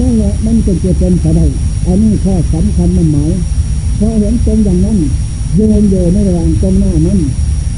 [0.00, 1.50] นั่นแหละมันจะเกิดเป็นสดาย
[1.86, 3.32] อันนี้ข้อสำคัญมันหมาย
[3.98, 4.98] พอเห็นตรงอย่างนั้น
[5.58, 7.20] ยืนอยู่ในระหว่างตรงหน้านั้น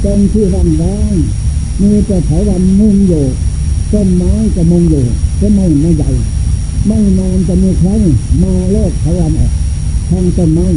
[0.04, 1.14] ตรงที่ว่างว่าง
[1.80, 3.24] มีแต่ไถวันมุงอยู่
[3.92, 5.04] ต้นไม้ก็มุงอยู่
[5.40, 6.10] ก็ไม่ไม่ใหญ่
[6.86, 7.90] ไม่นานจะมีใคร
[8.42, 9.52] มาโลกไถวันออก
[10.10, 10.68] ทางต้นไม้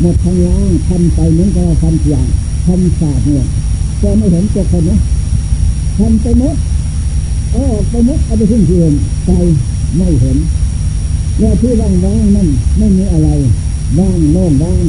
[0.00, 2.28] หมดทางล่างทำไปเหมือนกับทำอย่าง
[2.66, 3.44] ทำศาสตร์เนี่ย
[4.02, 4.98] ก็ไม่เห็นตัวคนนะ
[5.98, 6.56] ทำไปหมด
[7.54, 8.94] ออกไปหมดเอาไปทิ้งที่อื่น
[9.26, 9.30] ใจ
[9.96, 10.36] ไม่เห็น
[11.38, 13.28] เมื่อที่ว่างว่างนั่นไม่มีอะไร
[13.98, 14.86] ว่างโล่งว่าง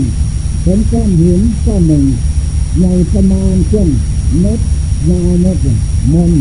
[0.64, 2.04] เห็นก้อนหินก้อนหนึ่ง
[2.78, 3.90] ใหญ่ประมาณเช่น
[4.42, 4.60] เม็ด
[5.10, 5.58] ยาวเม็ด
[6.14, 6.32] มน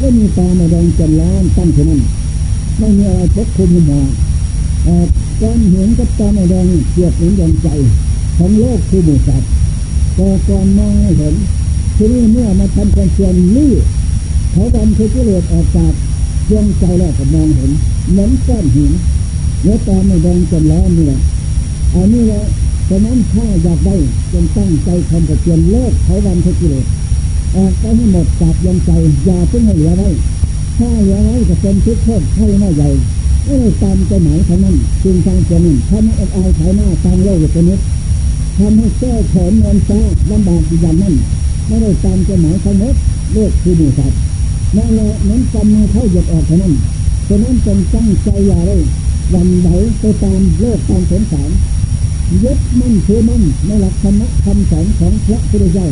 [0.00, 2.00] ก็มีตาในแดงจนล้านตั้งที่นั่น
[2.78, 4.02] ไม่มีอะไรปกคลุมหัว
[5.40, 7.68] ก้อนหินกับตาในแดงเกียบเหมือนดวงใจ
[8.36, 9.50] ของโลกคือหมู่สัตว์
[10.14, 11.34] แต่ก่อนมองไม่เห็น
[11.96, 13.72] ทีนี้เมื่อมาทำความเชื่อนี่
[14.52, 15.92] เขาดำคือกิเลสออกจาก
[16.50, 17.70] ดวงใจแล้วก็มองเห็น
[18.10, 18.92] เหมือนก้อนหิน
[19.62, 21.20] เนื้อตาในแดงจนล้านนี่แหละ
[21.94, 22.44] อันนี้แหละ
[22.88, 23.96] ฉะนั้นถ้าอยากได้
[24.32, 26.86] จงตั้งใจทำกับเพียนโลกเขาวันทุกิเลส
[27.56, 28.90] ออกไปให้หมดจากดวงใจ
[29.24, 30.08] อย่าเพิ่งให้เหลือไว้
[30.78, 32.90] ถ้าเหลือไว้จะเป็นทุกข์โทษให้หน้าใหญ่
[33.46, 37.78] ไม่ได้ตามใจหมายเท่านั้นจึงทางเจ้านั้นทำให้อดอายขายหน้าตามโลกอยู่นี้
[38.58, 41.14] ทำให้แก้แขนเงินจ้าลำบากอย่างนั้น
[41.66, 42.94] ไม่ได้ตามใจหมายทั้งหมด
[43.32, 44.18] โลกคือหมู่สัตว์
[44.76, 46.74] นั่นแหละนั้นกำมือเข้าหยุดออกเท่านั้น
[47.28, 48.76] ฉะนั้นจงตั้งใจอย่าได้
[49.34, 49.68] วันไหว
[50.00, 51.50] ไปตามโลกตามสงสาร
[52.42, 55.88] ยึดมั่นถือมั่นในหลักธรรมะคำสอนของพระพุทธเจ้า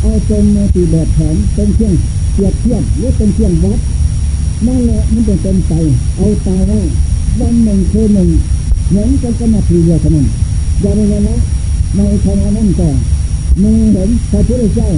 [0.00, 1.94] เอาเป็นในตีแบบแผนเป็นเครื่อง
[2.32, 3.78] เทียบเทียบหรือเป็นเครื่องวัด
[4.66, 5.72] นั่นแหละมันเป็นเป็นไป
[6.16, 6.80] เอาตาว่า
[7.40, 8.28] วันหนึ่งคือหนึ่ง
[8.90, 10.26] เหมือนกันก็มาทีเดียวเท่านั้น
[10.80, 11.34] อย่าในเวลา
[11.96, 12.88] ในขณะนั้นก็
[13.62, 14.90] มือเห็นพระพุทธเจ้า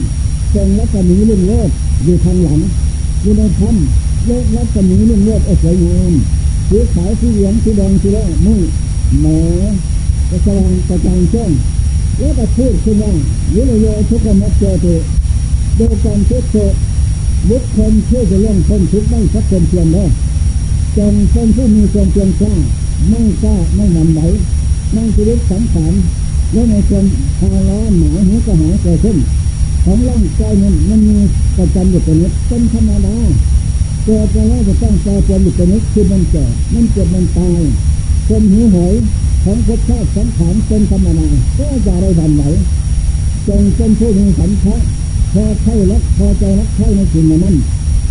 [0.55, 1.70] ทรงรัศมีลุ่งโลด
[2.05, 2.61] อยู่ทางหลัง
[3.22, 6.12] อยู่ในถ้ำโลกรัศมีลุ่งโลดสวยงาม
[6.68, 8.61] สีขาวสีเหลืองสีแดงสีแดงมือ
[9.20, 9.27] แหม
[10.31, 11.50] กระจางกระจางช่วง
[12.18, 13.12] แล้วก็พูดขึ้นว่า
[13.55, 14.94] วิโยทุกขมัจเจติ
[15.77, 16.57] โดยการเทศโส
[17.50, 20.04] บุคคลเชื่อจะเรื่องคนทุกข์ไม่สักคนเพียงแล้
[20.96, 22.54] จงคนผู้มีความเพียรกล้า
[23.09, 24.20] ไม่กล้าไม่หนันไหว
[24.92, 25.92] ไม่ชีวิตสังขาร
[26.52, 27.04] และในคน
[27.38, 29.16] พาล้อหมาหัวกระหายเกิดขึ้น
[29.85, 31.18] ของร่างกายนั้นมันมี
[31.57, 33.16] ประจำอยู่ตรงนี้เป็นธรรมดา
[34.04, 37.61] เกิดไปแล้วจะต้องแปรปรวนอยู่ตรงนี้คือมันแก่มันเจ็บมันตาย
[38.28, 38.94] คนหิวโหย
[39.44, 41.28] ของพระชาติสังขารเป็นธรรมดา
[41.59, 42.42] ก็จะได้ดันไหว
[43.48, 44.76] จงเป็นผู้มีสันทั
[45.35, 47.57] พอใช่รักพอใจรักใช่ในสิ่งนั้น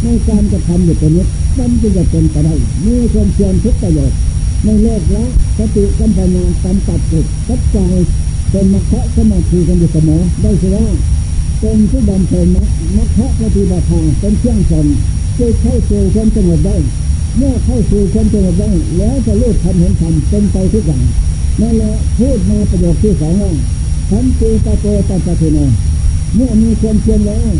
[0.03, 1.25] ในการจะทำอยู่ตรงนี้
[1.57, 2.53] มันจะเป็นไปได้
[2.85, 4.17] มีความเพียรทุกประโยชน์
[4.65, 5.25] ในโลกละ
[5.57, 7.77] สติกัมปัญญากำตัดจิตตัดใจ
[8.51, 10.85] เป็นมรรคสมาธิกันอยู่เสมอได้สิว่า
[11.59, 14.87] เป็นผู้บำเพ็ญมรรคมรรคปฏิบัติธรรมเป็นเครื่องสน
[15.37, 16.75] จะเข้าสู่ความสงบได้
[17.37, 21.03] เมื่อเข้าสู่ความสงบได้แล้วจะรู้ทำเห็นทำเป็นไปทุกอย่าง
[21.61, 23.53] นั่นแหละพูดมาประโยคที่สองว่า
[24.09, 25.59] ทันตีตะโตตะตะเทโน
[26.35, 27.51] เมื่อมีความเพียรแล้ว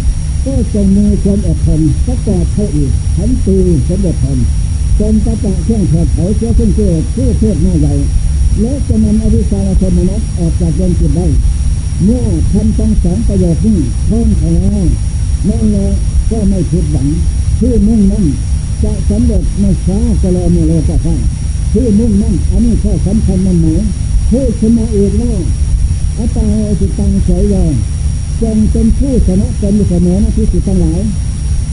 [0.45, 3.57] ก็จงมีความอดทนประกอบเข้าอีกทันตี
[3.87, 4.45] สมบูรณ์
[4.99, 7.93] จนตะตะเครื่องถอดเผาเชื้อขึ้นเกิดเพื่อเทศหน้าใหญ่
[8.61, 11.27] และจะนำอวิชชาชนมนัสออกจากดวงจิตได้
[12.03, 13.77] เมื่อทำต้องสองประโยชน์นี้
[14.09, 14.85] พร้อมแล้ว
[15.49, 15.87] นั่นแหละ
[16.31, 17.07] ก็ไม่ผิดหวัง
[17.59, 18.25] ที่มุ่งมั่น
[18.83, 21.15] จะสำเร็จไม่ช้าก็รอไม่เร็วก็ช้
[21.73, 23.81] ที่มุ่งมั่นอันนี้ข้อสำคัญมันหมาย
[24.29, 25.33] ผู้ชนะเอกว่า
[26.17, 26.45] อัตตา
[26.79, 27.55] สิตังเฉยย
[28.41, 31.01] จงเป็นผู้ชนะตนอยู่เสมอนะที่สุดทั้งหลาย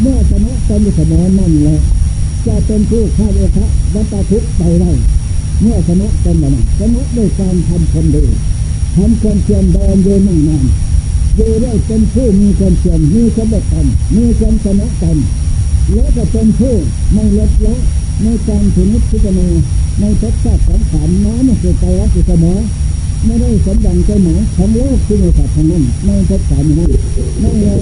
[0.01, 1.79] เมื่อชนะตนอยู่เสมอนั่นแหละ
[2.47, 4.93] จะเป็นผู้ฆ่าโอคะวัตทุกไปได้
[5.61, 8.25] เมื่อชนะตนแล้วชนะด้วยการทำคนดี
[8.97, 10.65] ทำความเพียรเดินโยนั่งนาน
[11.37, 15.19] อยู่ได้เป็นผู้มีความเพียรมีความอดทนมีความชนะตน
[15.95, 16.75] แล้วก็เป็นผู้
[17.13, 17.77] ไม่ลดละ
[18.23, 19.41] ในการถึงนิพพาน
[20.01, 22.59] ในทศชาติสังขารน้อมสุดใจรักเสมอ
[23.27, 26.91] ไม่ได้สมดังใจหมายของโลกที่ในสัตว์ทั้งนั้นในทศชาตินั้น
[27.43, 27.77] นั่นแหละ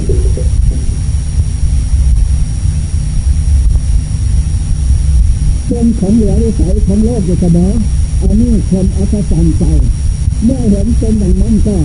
[5.67, 7.73] เป็นของเหลือวิสัยของโลกอยู่เสมอ
[8.23, 9.65] อันนี้คนอัศจรรย์ใจ
[10.45, 11.77] เมื่อเห็นเป็นอย่างนั้นก็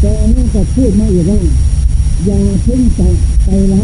[0.00, 1.40] แต่นี้ก็พูดไมาอีกว่า
[2.24, 3.00] อย่าพึ่งใจ
[3.44, 3.82] ไปละ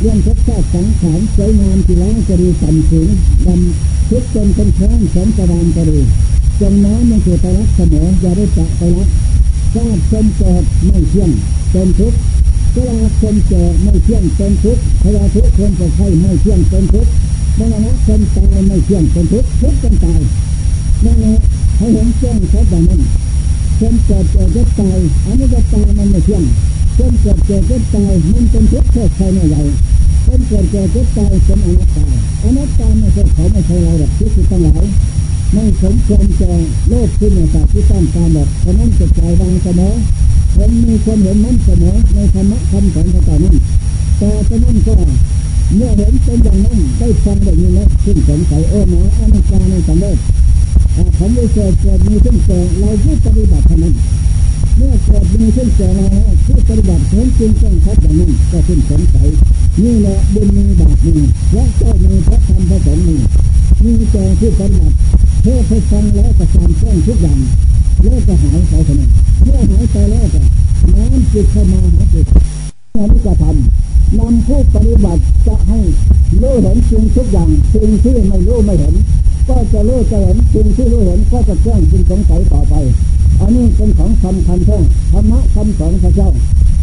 [0.00, 3.08] เรื่องทุกชาติสังขารสวยงามที่แล้วจะดีต่ำสูง
[3.46, 5.98] ดำทุกจนเป็นแข้งแสนสว่างก็ดี
[6.60, 9.08] จงน้อมมันคือไปรักเสมออย่าได้จะไปรัก
[9.74, 11.30] ชาติชนเกิดไม่เที่ยง
[11.70, 12.18] เป็นทุกข์
[12.72, 17.10] เวลาชนเกิดไม่เที่ยงเป็นทุกข์เวลาทุกข์คนจะใช่ไม่เที่ยงเป็นทุกข์
[17.58, 20.20] มรณะคนตายไม่เที่ยงเป็นทุกข์ทุกข์จนตาย
[21.04, 21.36] นั่นแหละ
[21.76, 23.00] ให้เห็นแจ้งชัดแบบนั้น
[23.78, 26.42] คนเกิดเกิดก็ตายอันนี้จะตายมันไม่เที่ยง
[26.96, 29.62] คนเกิดเกิดก็ตายมันเป็นทุกข์โทษใครไม่ใหญ่
[30.26, 32.06] คนเกิดเกิดก็ตายเป็นอนัตตา
[32.42, 34.84] อนัตตาไม่ใช่เขาไม่ใช่เราหรอกที่สุดทั้งหลาย
[35.54, 36.50] ไม่สมควรจะ
[36.88, 39.94] โลภขึ้นในจากที่ต้องการหรอกเพราะนั้นจะใจวางเสมอ
[40.56, 43.56] ผมมีความเห็นนั้นเสมอในธรรมะคำสอนต่างๆนั้น
[44.18, 44.94] แต่ฉะนั้นก็
[45.76, 50.18] เมื่อเห็นเป็นอย่างนั้นได้ฟังแบบนี้แล้วขึ้นสงสัยโอ้หนาอนัตตาในสังเวช
[51.18, 53.94] ผมได้เกิดเกิดมีขึ้นเกิดเราผู้ปฏิบัติเท่านั้น
[54.76, 59.28] เมื่อเกิดมีขึ้นเกิดเราแล้วผู้ปฏิบัติเห็นจริงจังชัดอย่างนั้นก็ขึ้นสงสัย
[59.82, 61.14] นี่แหละบุญมีบาปมี
[61.52, 63.16] และเจ้ามีพระธรรมพระสงฆ์มี
[63.84, 64.96] มีแก่ผู้ปฏิบัติ
[65.42, 67.38] เทศให้ฟังแล้วก็การแจ้งทุกอย่าง
[68.02, 69.10] โลกก็หายไปเท่านั้น
[69.44, 70.40] เมื่อหายไปแล้วก็
[70.94, 72.26] น้ำจิตเข้ามาหาจิต
[73.12, 75.78] นี้จะทำนำผู้ปฏิบัติจะให้
[76.40, 78.94] รู้เห็นจริงทุกอย่างสิ่งที่ไม่รู้ไม่เห็น
[79.48, 82.74] ก็จะรู้จะเห็นสิ่งที่รู้เห็นก็จะแจ้งจึงสงสัยต่อไป
[83.40, 84.78] อันนี้เป็นของสำคัญแท้
[85.12, 86.30] ธรรมะคำสอนพระเจ้า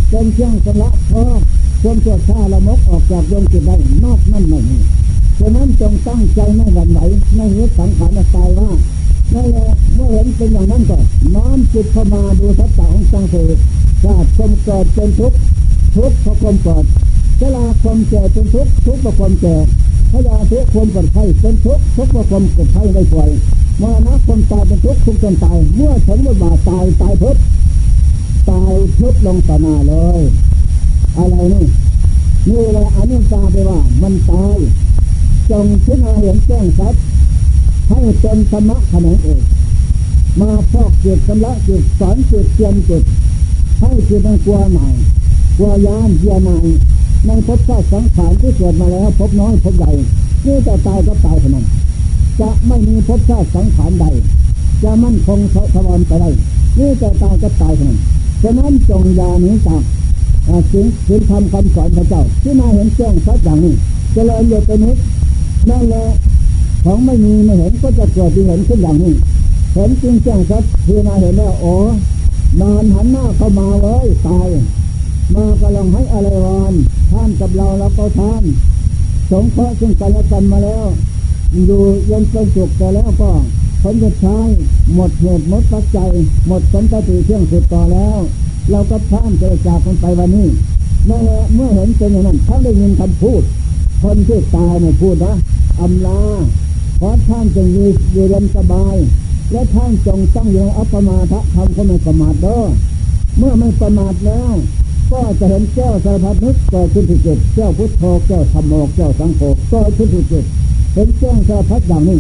[0.10, 1.40] เป็นเครื่องสละเพราะ
[1.82, 4.78] ความตัวชาละมกออกจากดวงจิตได้นอกนั่นไม่มี
[5.40, 7.00] ฉะนั้นจงตั้งใจไม่หวั่นไหว
[7.36, 8.70] ไม่ยึดสังขารตายว่า
[9.34, 10.98] นั่นแหละเมื่อเห็นเป็นอย่างนั้นก็
[11.36, 13.58] น้อมจิตเข้ามาดูทัศน์ของสังเสริฐ
[14.04, 15.38] ชาติความเกิดเป็นทุกข์
[15.96, 16.86] ทุกข์เพราะความเกิด
[17.40, 19.56] เวลาความแก่เป็นทุกข์ทุกข์เพราะความแก่
[20.12, 23.30] พยาทุกข์ความปวดไข้เป็นทุกข์ทุกข์เพราะความปวดไข้ได้ป่วย
[23.82, 27.38] มรณะความตายเป็นทุกข์ทุกข์จนตายเมื่อถึงเวลาตายตายทุก
[28.50, 30.22] ตายทุกลงต่อหน้าเลย
[31.18, 31.66] อะไรนี่
[32.50, 34.58] นี่แหละอนุตาไปว่ามันตาย
[35.52, 36.94] จงพิจารณาเห็นแจ้งชัด
[37.90, 39.42] ให้เป็นธรรมะขนงเอก
[40.42, 43.04] มาพอกจิตชำระจิตสอนจิตเตรียมจิต
[43.80, 44.94] ให้จิตมันกลัวหน่อย
[45.58, 46.66] กลัวยานเยียนาย
[47.26, 49.92] ในภพชาติสังขารที่เกิดมาแล้วพบน้อยพบใหญ่
[50.46, 51.66] นี่จะตายก็ตายเท่านั้น
[52.40, 54.06] จะไม่มีภพชาติสังขารใด
[54.84, 55.40] จะมั่นคง
[55.74, 56.30] สวรรค์ไปได้
[56.78, 58.00] นี่จะตายก็ตายเท่านั้น
[58.42, 59.82] ฉะนั้นจงยาหนี้จาก
[60.72, 63.74] สิ่งสิ่งทำคำสอนพระเจ้า ที่มาเห็นแจ้งชัดอย่างนี้
[64.14, 64.98] เจริญอยู่เป็นนิด
[65.70, 66.06] นั่นแหละ
[66.84, 69.14] ของไม่มีไม่เห็นก็จะเกิดที่เห็นขึ้นอย่างนี้
[69.74, 71.74] เห็นจริงแจ้งชัดที่มาเห็นแล้วโอ้
[72.62, 74.50] นอนหันหน้าเข้ามาเลยตาย
[75.36, 76.74] มากำลังให้อะไรวาน
[77.12, 78.44] ท่านกับเราเราก็ท่าน
[79.32, 80.86] สงเคราะห์ซึ่งกันและกันมาแล้ว
[81.66, 83.32] อยู่ยันเป็นสุขแต่แล้วก็
[83.82, 84.38] ผลจะใช้
[84.94, 86.12] หมดเหตุหมดปัจจัย
[86.48, 88.20] หมดสันติเชื่องสุดต่อแล้ว
[88.72, 90.48] เราก็ท่านจะจากกันไปวันนี้
[91.06, 91.20] เมื่อ
[91.56, 93.42] เมื่อเห็นเป็นอย่างนั้นท่านได้ยินคำพูด
[94.04, 95.34] คนที่ตายเนี่ยพูดนะ
[95.82, 96.22] อำลา
[97.00, 98.96] ขอท่านจงอยู่อยู่เย็นสบาย
[99.52, 102.62] และท่านจงตั้งอยู่ในอัปมาทะทำก็ไม่ประมาทเด้อ
[103.38, 104.54] เมื่อไม่ประมาทแล้ว
[105.12, 110.46] ก็จะเห็นแก้วสารพัดนึกเกิดขึ้นที่จิตแก้วพุทโธแก้วธรรมโมแก้วสังโฆกิดขึ้นที่จิต
[110.94, 112.20] เห็นแก้วสารพัดอย่างนี้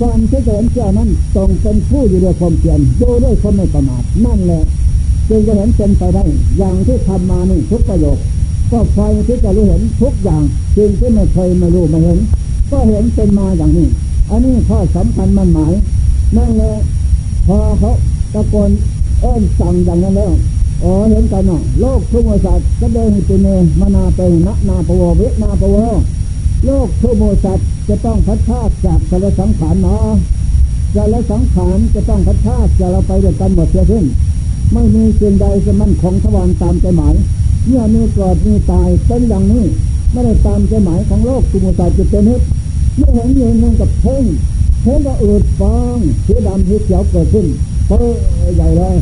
[0.00, 4.62] การที่จะเห็นแก้วนั้นตรงเป็นผู้อยู่ด้วยความเพียรดูด้วยความไม่ประมาทนั่นแหละ
[5.28, 6.24] จึงจะเห็นเป็นไปได้
[6.58, 8.18] อย่างที่ทำมานี่ทุกประโยค
[8.72, 10.42] ก็ไฟที่จะรู้เห็นทุกอย่าง
[10.76, 12.18] สิ่งที่ไม่เคยไม่รู้ไม่เห็น
[12.70, 13.88] ก็เห็นเป็นมาอย่างนี้
[14.30, 15.72] อันนี้ข้อสำคัญมันหมาย
[16.36, 16.74] นั่นแหละ
[17.46, 17.92] พอเขา
[18.34, 18.70] ตะโกน
[19.20, 20.32] เอ้นสั่งอย่างนั้นแล้ว
[20.82, 23.48] อ๋อเห็นกันเนาะโลกทุกโมสัตก็เดินตุเน
[23.80, 25.76] มนาเปนะนาปวเวนาปว
[26.64, 30.16] โลกทุกโมสัตจะต้องพัดพาจากสารสังขารเนาะ
[30.94, 34.04] สารสังขารจะต้องพัดพาจะเราไปด้วยกันหมดเสียสิ้น
[34.72, 37.14] ไม่มีสิ่งใดจะมั่นคงทวารตามใจหมาย
[37.66, 39.64] เมื่อมีเกิดมีตายเป็นอย่างนี้
[40.12, 42.40] ไม่ได้ตามใจหมายของโลกทุกโมสัตจะเป็นนิด
[42.98, 44.24] ไม่เห็นเงินกับเพ่ง
[44.82, 47.46] เพ่งก็อืดฟองเสีดำสีเขียวเกิดขึ้น
[47.86, 47.98] เปื่
[48.48, 48.96] อใหญ่เลย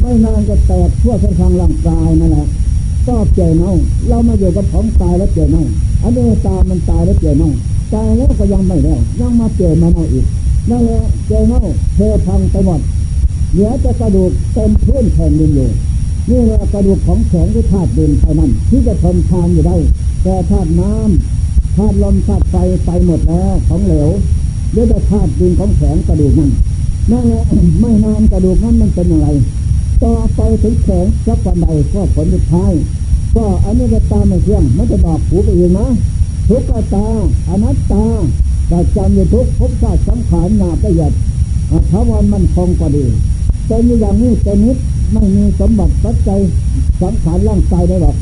[0.00, 2.46] ไม่นานก็แตกทั่วทั้งทางร่างกายนั่นแหละ
[3.06, 3.72] ก็เจเน่า
[4.08, 5.64] เรามาอยู่กับของตายแล้วเจเน่า
[6.02, 7.50] อันนี้ตามันตายแล้วเจเน่า
[7.94, 10.26] ตายแล้วก็ยังไม่แล้วยังมาเจ็บมาเน่าอีก
[10.70, 11.62] นั่นแหละเจเน่า
[11.96, 12.80] เทพังไปหมด
[13.52, 15.68] เหลือจะกระดูกเต็มพื้นแผ่นดินอยู่
[16.30, 19.76] นี่แหละกระดูกของแข็งที่ธาตุดินเท่านั้นที่จะทนทานอยู่ได้
[20.22, 24.10] แต่ธาตุน้ำธาตุลมธาตุไฟไปหมดแล้วของเหลว
[24.70, 26.50] เหลือแต่ธาตุดินของแข็งกระดูกนั่น
[27.12, 27.44] นั่นแหละ
[27.80, 29.28] ไม่นานกระดูกนั้นมันเป็นอย่างไร
[30.02, 32.72] ต่อไปถึงแข็งสักวันใดก็ผลสุดท้าย
[33.36, 35.88] ก็อันนี้ก็ตามไม่เที่ยงมันจะบอกผูไปเองนะ
[36.48, 37.06] ทุกขตา
[37.48, 38.04] อนัตตา
[38.68, 41.12] แต่จำอยู่ทุกภพชาติสังขารหนาประหยัด
[41.90, 43.04] ทวันมันคงก็ดี
[43.66, 44.78] เป็นอย่างนี้เป็นนิด
[45.12, 46.40] ไม่มีสมบัติปัจจัย
[47.00, 48.16] สังขารร่างกายได้หรอก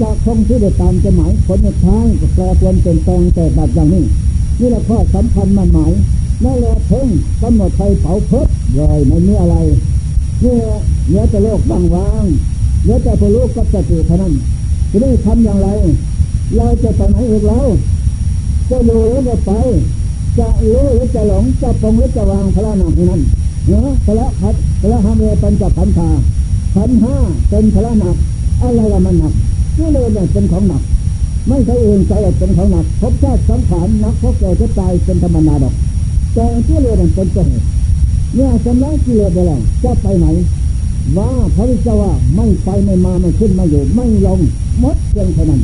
[0.00, 4.04] จากคงที่ได้ตามจะหมายผลสุดท้ายก็แปรปรวนเปลี่ยนแปลงแต่แบบอย่างนี้
[4.60, 5.92] นี่แหละข้อสำคัญมันหมาย
[6.44, 7.08] นั่นแหละเพ่ง
[7.42, 9.56] กำหนดไฟเผาเพิบเลยไม่มีอะไร
[10.40, 10.56] เนี่ย
[11.08, 12.24] เนื้อจะโลกบางวาง
[12.84, 14.34] เนื้อจะพลูกกับสติเท่านั้น
[14.90, 15.68] จะได้ทำอย่างไร
[16.56, 17.66] เราจะไปไหนอีกแล้ว
[18.70, 19.50] จะอยู่หรือจะไป
[20.38, 23.20] จะรู้หรือจะหลงจะปรงหรือจะวางพระนามนั้น
[23.68, 26.08] เนาะพระพัดพระหามเรปัญจพันธา
[26.74, 27.16] พันห้า
[27.50, 28.16] เป็นพระหนัก
[28.62, 29.32] อะไรละมันหนัก
[29.78, 30.82] นี่เลยเนี่ยเป็นของหนัก
[31.48, 35.74] ไม่ใช่เองใจเป็นของหนักพบชาติสังขารนักพบแก่จะตายเป็นธรรมนาดอก
[36.34, 37.64] แต่ที่เลยเป็นต้นเหตุ
[38.34, 40.26] เนี่ยสำลักกิเลสไปแล้วจะไปไหน
[41.16, 44.40] ว่าพระวิจว่าไม่ไปไม่มาไม่ขึ้นไม่อยู่ ไม่ลง
[44.82, 45.60] มดเพียงเท่านั้น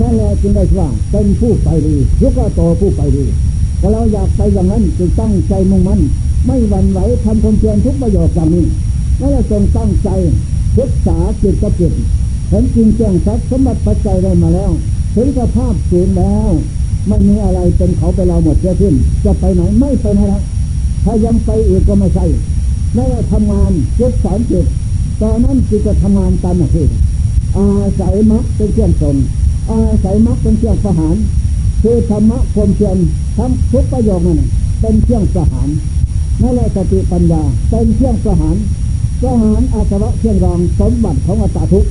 [0.00, 3.24] นั่นแหละจึงได้ว่าเป็นผู้ไปดียุกโตผู้ไปดี
[3.78, 6.00] แต่เราอยากไปอย่างนั้นจึงตั้งใจมุ่งมั่น
[6.48, 8.66] ไม่หวั่นไหวทำความเพียรทุกประโยชน์อย่างนี้
[9.20, 10.08] นั่นแหละจงตั้งใจ
[10.76, 11.92] ศึกษาจิตกับจิต
[12.48, 14.70] เห็นจริงแจ้งชัดสมบัติปัจจัยได้มาแล้ว
[15.14, 16.50] ถึงสภาพสูญแล้ว
[17.08, 18.94] ไม่มีอะไรเป็นเขาไปเราหมดเสียขึ้น
[19.24, 20.40] จะไปไหนไม่ไปไหนละ
[21.04, 22.26] ถ้ายังไปอีกก็ไม่ใช่
[22.94, 24.64] ไม่ว่าทำงานเจ็ดสามจ็ด
[25.22, 26.86] ตอนนั้นจึงจะทำงานตามหน้าที่
[27.56, 27.68] อา
[28.00, 29.16] ศัยมรรคเป็นเครื่องส่ง
[29.70, 31.16] อาศัยมรรคเป็นเครื่องประหาร
[31.82, 32.96] คือธรรมะความเพียร
[33.36, 34.40] ทั้งทุกประโยคนั่น
[34.80, 35.68] เป็นเครื่องประหาร
[36.42, 38.56] นั่นแหละสติปัญญาเป็นเครื่องประหาร
[39.20, 41.86] ประหารอาสวะเครื่องรองสมบัติของอัตตาทุก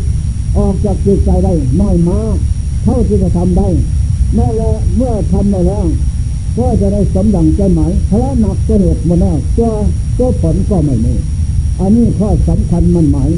[0.57, 2.35] ออกจากจิตใจได้น้อยมาก
[2.83, 3.67] เท่าที่จะทำได้
[4.37, 5.85] นั่นและเมื่อทำได้แล้ว
[6.57, 9.69] ก็จะได้สมดังใจหมายพระหนักก็เหตุมดแล้วตัว
[10.17, 11.13] ตัวผลก็ไม่มี
[11.79, 13.29] อันนี้ข้อสำคัญมันหมาย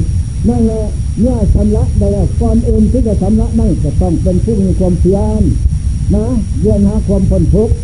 [0.48, 0.82] นั่นแหละ
[1.20, 5.42] เมื่อชำระได้แล้วก่อนอื่นที่จะชำระได้จะต้องเป็นผู้มีความเพียร
[6.14, 6.26] นะ
[6.60, 7.74] เรียนหาความพ้นทุกข์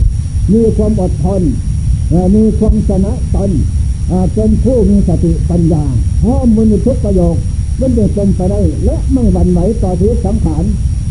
[0.52, 1.42] มีความอดทน
[2.34, 3.50] มีความชนะตน
[4.34, 5.84] เป็นผู้มีสติปัญญา
[6.24, 7.36] ห้อมมือทุกประโยค
[7.80, 10.64] มันจะเป็นไปได้และไม่หวั่นไหวต่อชีวิตสังขาร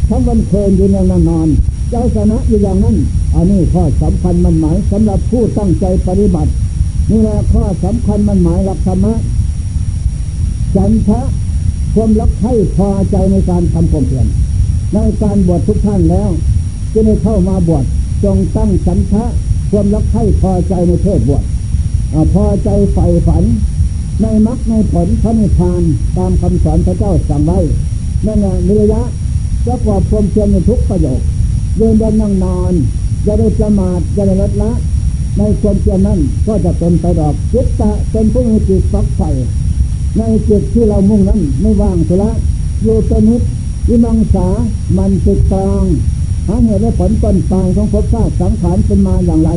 [0.09, 0.97] ทั้งวันเพลินอยู่ใน
[1.29, 1.47] นอน
[1.89, 2.95] เจ้าชนะอยู่อย่างนั้น
[3.35, 6.51] อันนี้ข้อสำคัญมันหมายสำหรับผู้ตั้งใจปฏิบัติ
[7.09, 9.13] นี่แหละข้อสำคัญมันหมายหลักธรรมะ
[10.75, 11.21] ฉันทะ
[11.93, 14.27] ความรักให้พอใจในการทำความเพียร
[14.93, 16.29] ในการบวชทุกท่านแล้ว
[16.93, 17.85] จะได้เข้ามาบวช
[18.23, 19.25] จงตั้งฉันทะ
[19.71, 21.43] ความรักให้พอใจในเทศบวช
[22.33, 23.43] พอใจใฝ่ฝัน
[24.21, 25.81] ในมรรคในผลพระนิพพาน
[26.17, 27.59] ตามคำสอนพระเจ้าสั่งไว้
[28.25, 29.01] นั่นแหละนิระยะ
[29.65, 31.21] ประกอบความเพียรในทุกประโยค
[31.77, 32.73] เดินเดินนั่งนอน
[33.25, 34.71] จะได้ประมาทจะได้ลดละ
[35.37, 39.29] ในความเพียรนั้นก็จะเป็นไปดอกจิตตะเป็นผู้มีจิตฝักใฝ่
[40.17, 42.31] ในจิตที่เรามุ่งนั้นไม่ว่างสุละ
[42.83, 43.41] อยู่ตัวนิด
[43.87, 44.47] วิมังสา
[44.97, 45.83] มันติดตาง
[46.47, 49.51] หาเหตุและผลต้นปลายของภพชาติสังขารเป็นมาอย่างไร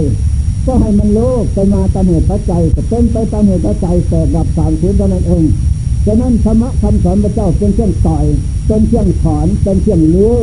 [0.67, 5.45] ก็ให้มันโลกไปมาตามเหตุปัจจัยเป็นไปตามเหตุปัจจัยแต่ดับสามสูญเท่านั้นเอง
[6.07, 8.25] ฉะนั้นธรรมะคำสอนพระเจ้าเป็นเครื่องต่อย
[8.67, 10.37] เป็นเครื่องถอนเป็นเครื่องเลื้อ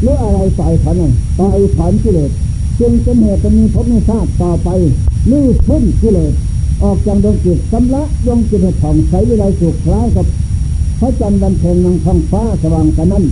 [0.00, 0.96] หรืออะไรต่อยถอน
[1.38, 2.30] ต่อยถอนกิเลส
[2.80, 4.68] จึงเป็นเหตุจะมีภพในชาติต่อไป
[5.30, 6.32] ลื้อพ้นกิเลส
[6.82, 10.26] ออกจากดวงจิตสำละดวงจิตให้ผ่องใสวิไลสุขคล้ายกับ
[11.00, 13.24] พระจันทร์บันเทิงนังท้องฟ้าสว่างกันนั้น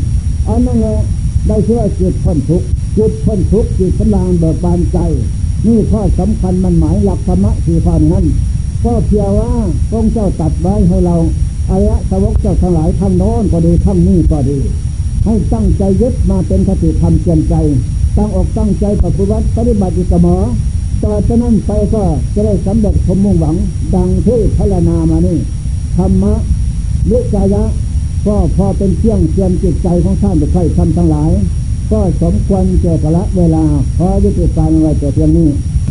[0.49, 0.97] อันนั้นแหละ
[1.47, 2.63] ได้เชื่อจิตพ้นทุก
[2.97, 4.99] จิตพ้นทุกจิตพลางเบิกบานใจ
[5.67, 8.25] นี่ข้อสำคัญมันหมายหลักธรรมะสี่ข้อนั้น
[8.85, 9.53] ก็เพียงว่า
[9.91, 11.17] พระเจ้าตัดไว้ให้เรา
[11.71, 14.59] อายะสวกเจ้าทั้งหลายทั้งโน้นก็ดีทั้งนี้ก็ดี
[15.25, 17.55] ให้ตั้งใจยึดมาเป็นคติธรรมเตือนใจ
[18.17, 20.43] ตั้งอกตั้งใจปฏิบัติปฏิบัติเสมอ
[21.05, 22.03] ต่อจากนั้นไปก็
[22.35, 23.57] จะได้สำเร็จสมมุ่งหวัง
[23.95, 25.39] ดังที่พรนามานี่
[25.97, 26.35] ธรรมะ
[27.11, 27.63] วิจายะ
[28.27, 31.31] ก็พอเป็นเครื่องเตือนจิตใจของท่านไปใครทำทั้งหลาย
[31.93, 33.65] ก็สมควรเจอกละเวลา
[33.99, 35.49] พอยุติการไว้แต่เพียงนี้